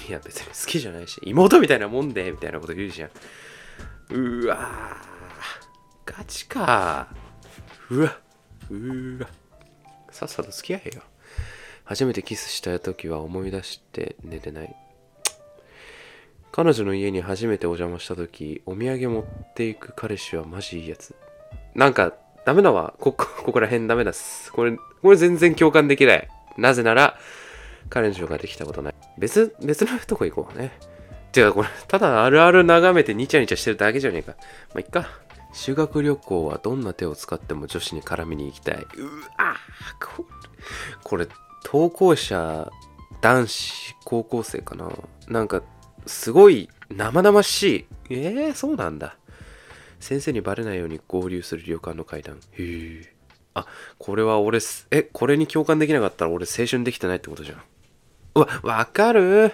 [0.07, 1.21] いや別に好きじゃないし。
[1.23, 3.09] 妹みたいなもんでみたいなこと言うじゃん。
[4.09, 4.97] うわ
[6.05, 7.07] ガチか
[7.91, 8.19] うわ。
[8.71, 9.27] うわ。
[10.09, 11.03] さっさと付き合えよ。
[11.85, 14.75] 初めてキスした時は思い出して寝てない。
[16.51, 21.15] 彼女の家に初めてお邪魔した時お土産持っていく彼氏はマジいいやつ。
[21.75, 22.13] なんか
[22.45, 22.93] ダメだわ。
[22.99, 24.51] ここここら辺ダメだっす。
[24.51, 26.27] これこれ全然共感できない。
[26.57, 27.17] なぜなら
[27.89, 28.95] 彼女ができたことない。
[29.17, 30.71] 別別のとこ行こうね。
[31.31, 34.35] てかこれただあるある眺めてニチャニチャしてるだけじゃねえか。
[34.69, 35.07] まあいっか。
[35.53, 38.75] 修学旅行はどんな手を使っても女子に絡みに行きたい。
[38.75, 39.05] う
[39.37, 39.55] わ
[40.01, 40.25] これ
[41.03, 41.27] これ
[41.67, 42.71] 投稿者
[43.21, 44.91] 男子高校生かな？
[45.27, 45.63] なんか
[46.05, 49.17] すごい生々しいえー、そうなんだ
[49.99, 53.13] 先生にバレないように合流する旅館の階段へえ
[53.55, 53.65] あ
[53.97, 54.59] これは俺
[54.91, 57.61] えこれに共感できなかったら俺青春できてないってことじゃん
[58.35, 59.53] うわわかる？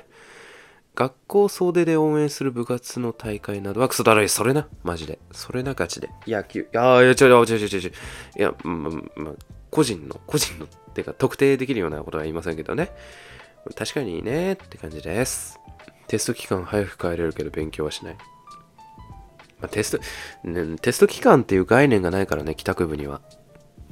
[0.93, 4.29] 学校総出で応援する部活の大会などはクソだるい。
[4.29, 4.67] それな。
[4.83, 5.19] マジで。
[5.31, 6.09] それなガチで。
[6.27, 6.63] 野球。
[6.63, 7.91] いやいや、違う違う違う違う違う。
[8.37, 9.33] いや、まあ、まあ、
[9.69, 12.91] 個人の、個人の、てか特定できるようなことは言いませんけどね。
[13.75, 15.59] 確かにいいねって感じです。
[16.07, 18.15] テスト期間早く帰れるけど勉強はしない。
[19.59, 19.99] まあ、テス
[20.43, 23.21] ト、ね、テスト期間っていう概念がないからね、帰宅部には。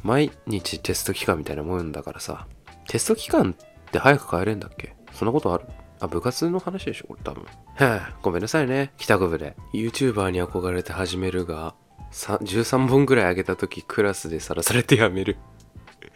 [0.02, 2.48] 毎日テスト期間みたいなもんだからさ。
[2.88, 4.96] テスト期間って早く帰れんだっけ？
[5.14, 5.66] そんなことある？
[6.00, 7.08] あ、部活の話でしょ？
[7.08, 7.44] これ多分。
[7.44, 8.92] はあ、ごめんなさいね。
[8.98, 9.56] 帰宅部で。
[9.74, 11.76] YouTuber に憧れて始めるが、
[12.12, 15.38] 13本ぐらい上げた時クラスでさらされてやめる。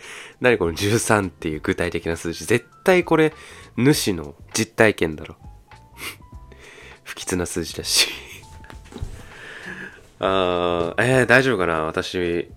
[0.41, 2.45] 何この13っていう具体的な数字。
[2.45, 3.33] 絶対これ、
[3.75, 5.35] 主の実体験だろ。
[7.03, 8.07] 不吉な数字だし
[10.19, 11.83] あー、えー、大丈夫かな？
[11.83, 12.49] 私、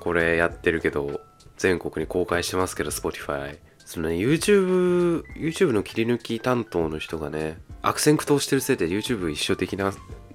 [0.00, 1.20] これやってるけど、
[1.56, 3.58] 全国に公開してますけど、Spotify。
[3.78, 9.92] そのね、YouTube、YouTube の切り抜き担当の人がね、悪戦苦闘してるせいで YouTube 一生的な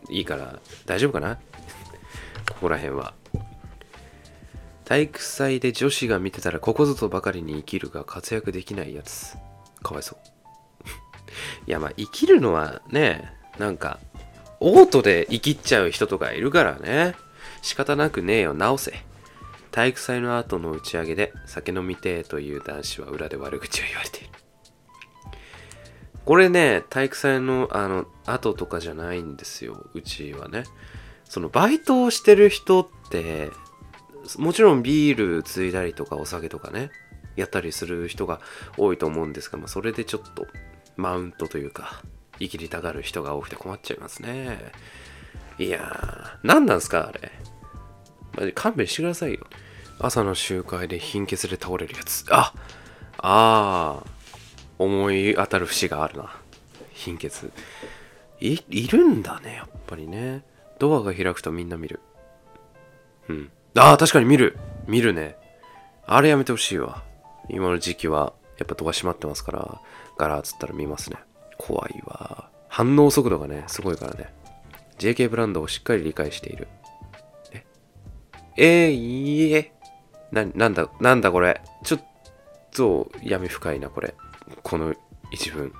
[0.10, 1.36] いいから大丈夫かな？
[1.36, 3.14] ここら辺は。
[4.86, 9.36] 体育祭で女子が見てたらここぞとばかりに生きるが活躍できないやつ。
[9.82, 10.20] かわいそう。
[11.68, 14.00] いやまあ生きるのはね、なんか、
[14.60, 17.16] オートで生きっちゃう人とかいるからね。
[17.62, 18.94] 仕方なくねえよ、直せ。
[19.72, 24.30] 体育祭の後の打ち上げで酒飲みてえという男子は裏で悪口を言われている。
[26.26, 30.64] これね、体育祭のあの後とかじゃないんですよ、うちはね。
[31.26, 33.52] そのバイトをしてる人って、
[34.38, 36.92] もちろんビールついだりとかお酒とかね、
[37.36, 38.40] やったりする人が
[38.78, 40.48] 多いと思うんですが、まあ、それでちょっと
[40.96, 42.02] マウントというか、
[42.40, 44.72] 生きりたがる人が多くて困っちゃいますね。
[45.58, 47.32] いやー、何なんすか、あれ。
[48.38, 49.48] マジ勘弁してくださいよ。
[50.00, 52.26] 朝の集会で貧血で倒れるやつ。
[52.30, 52.54] あ
[53.18, 54.04] ああ、
[54.78, 56.36] 思い当たる節があるな。
[56.92, 57.52] 貧血。
[58.42, 60.44] い、いるんだね、やっぱりね。
[60.80, 62.02] ドアが開くとみんな見る。
[63.30, 63.52] うん。
[63.78, 64.58] ああ、確かに見る。
[64.88, 65.36] 見るね。
[66.06, 67.04] あれやめてほしいわ。
[67.50, 69.82] 今の時期は、やっぱドア閉まってますから、
[70.18, 71.18] ガラーつったら見ますね。
[71.58, 72.50] 怖いわ。
[72.70, 74.34] 反応速度がね、すごいからね。
[74.98, 76.70] JK ブランドをしっかり理解している。
[77.52, 77.66] え？
[78.56, 79.74] えー、いいえ。
[80.32, 81.62] な、なんだ、なんだこれ。
[81.84, 82.06] ちょっ
[82.72, 84.16] と闇深いな、これ。
[84.64, 84.94] この
[85.32, 85.74] 一文。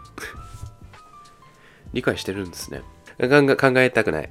[1.94, 2.82] 理解してるんですね。
[3.18, 4.30] 考えたくない。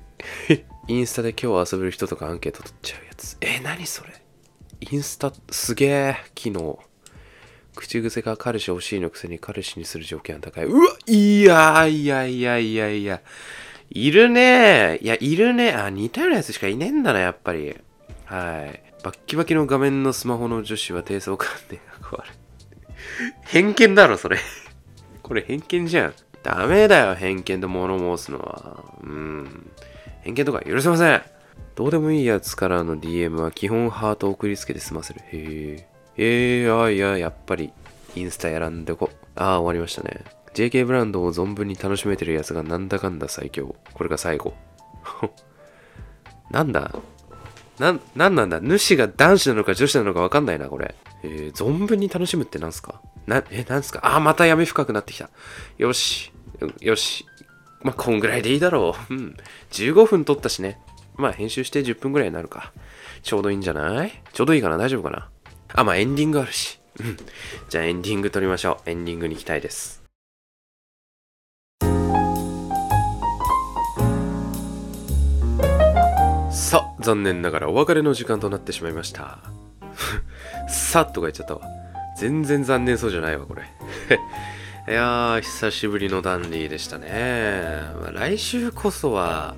[0.87, 3.37] インスタで今日遊べる人とかアンケート取っちゃうやつ。
[3.41, 4.11] え、何それ？
[4.81, 6.79] インスタすげえ、機能。
[7.75, 10.65] 口癖が彼氏欲しいのくせに彼氏にする条件は高い。
[10.67, 13.21] うわいやいやいやいやいや。
[13.91, 17.77] いるねいや、いるねあ、似たようなやつしかいねえんだな、やっぱり。
[18.27, 18.83] はい。
[19.03, 22.29] バッキバキの画面のスマホの女子は低層観念が壊れ。
[23.47, 24.39] 偏見だろ、それ
[25.23, 26.15] これ偏見じゃん。
[26.43, 28.85] ダメだよ、偏見で物申すのは。
[29.03, 29.71] うん。
[30.25, 31.23] 偏見とか許せません。
[31.77, 35.21] どうでもいいやつからの DM は基本ハート送りつけて済ませる。
[35.33, 35.89] へえ。
[36.17, 37.73] ええ、あいや、やっぱり、
[38.15, 39.11] インスタ選んでこ。
[39.37, 40.25] ああ、終わりましたね。
[40.55, 43.75] JK ブランドを存分に楽しめてるやつがなんだかんだ最強。
[43.93, 44.55] これが最後。
[46.51, 46.95] なんだ？
[47.81, 48.61] な、なんなんだ？
[48.61, 50.95] 主が男子なのか女子なのかわかんないな、これ。
[51.25, 53.01] えー、存分に楽しむってなんすか？
[53.27, 54.01] な、え、なんすか？
[54.05, 55.29] あ、また闇深くなってきた。
[55.79, 56.33] よし。
[56.81, 57.27] よし。
[57.85, 59.13] まあ、こんぐらいでいいだろう。
[59.15, 59.37] うん。
[59.71, 60.81] 15分撮ったしね。
[61.17, 62.73] まあ、編集して10分ぐらいになるか。
[63.23, 64.23] ちょうどいいんじゃない？
[64.33, 64.79] ちょうどいいかな？
[64.79, 65.29] 大丈夫かな？
[65.75, 66.81] あ、まあ、エンディングあるし。
[66.99, 67.17] うん。
[67.69, 68.91] じゃあ、エンディング撮りましょう。
[68.91, 70.03] エンディングに行きたいです。
[76.51, 79.41] さ、残念ながらお別れの時間となってしまいました。
[80.69, 81.61] さっとか言っちゃったわ。
[82.17, 83.63] 全然残念そうじゃないわ、これ。
[84.87, 87.09] いやー、久しぶりのダンディでしたね。
[88.03, 89.55] まあ、来週こそは、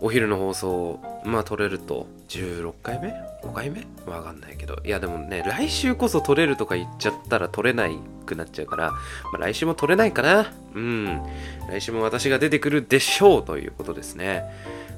[0.00, 3.08] お昼の放送、まあ撮れると、16回目
[3.42, 3.86] ?5 回目？
[4.06, 4.78] わかんないけど。
[4.82, 8.98] いやでもね、来週こそ撮れるとか言っちゃったら撮れないくなっちゃうから、ま
[9.34, 11.22] あ、来週も撮れないかなうん。
[11.68, 14.44] 来週も私が出てくるでしょうということですね。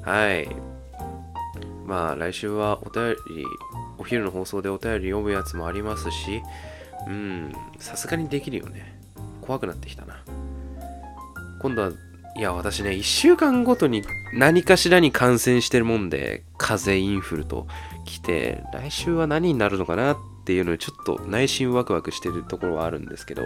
[0.03, 0.49] はい。
[1.85, 3.45] まあ来週はお便り、
[3.99, 6.41] お昼の放送でお便り読むやつもありますし、
[7.09, 8.96] うん、さすがにできるよね。
[9.47, 10.17] 怖くなってきたな。
[11.61, 11.91] 今度は、
[12.37, 14.03] いや、私ね、1週間ごとに
[14.35, 17.67] 何かしらに感染してるもんで、風邪インフルと
[18.05, 23.43] 来て、来週は何になるのかなっていうのにちょっと内心ワクワクしてるところはあるんですけど、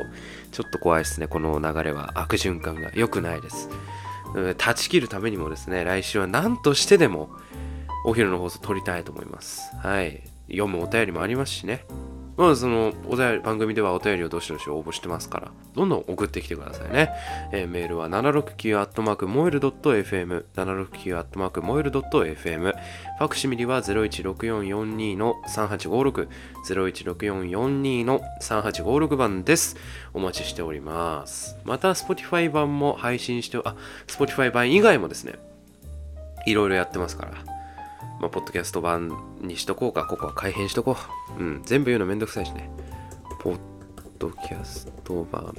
[0.50, 2.12] ちょっと怖いですね、この流れは。
[2.16, 3.68] 悪循環が良くないです。
[4.58, 7.30] 断ち切るためにもですね、来週は何としてでも、
[8.04, 9.74] お昼の放送撮りたいと思います。
[9.76, 10.22] はい。
[10.48, 11.84] 読むお便りもありますしね。
[12.40, 17.10] まあ、その、お便り、番組ではお便りをどしどし応募してますから、どんどん送ってきてくださいね。
[17.52, 26.28] えー、メールは 769-moel.fm、769-moel.fm、ファクシミリは016442の3856、
[26.66, 29.76] 016442の3856番です。
[30.14, 31.58] お待ちしております。
[31.64, 33.76] また、Spotify 版も配信して、あ、
[34.06, 35.34] Spotify 版以外もですね、
[36.46, 37.59] いろいろやってますから。
[38.20, 39.10] まあ、ポッドキャスト版
[39.40, 40.96] にしとこうか、ここは改変しとこ
[41.38, 41.42] う。
[41.42, 42.70] うん、全部言うのめんどくさいしね。
[43.40, 43.58] ポッ
[44.18, 45.54] ドキャスト版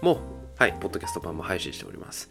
[0.00, 0.20] も、
[0.58, 2.30] はい、ポッドキャスト版も配信しております。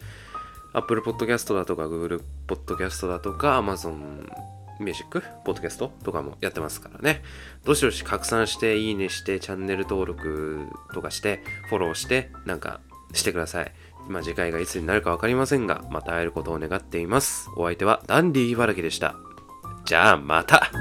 [0.73, 4.27] Apple Podcast だとか Google Podcast だとか Amazon
[4.79, 7.21] Music Podcast とかもやってますからね。
[7.65, 12.79] どしどし拡散して、いいねして、チャンネル登録とかして、フォローして、なんか
[13.13, 13.71] してください。
[14.09, 17.49] まあ、次回がいつになるか分かりませんが、また会えることを願っています。
[17.55, 19.15] お相手はダンディ茨城でした。
[19.85, 20.71] じゃあまた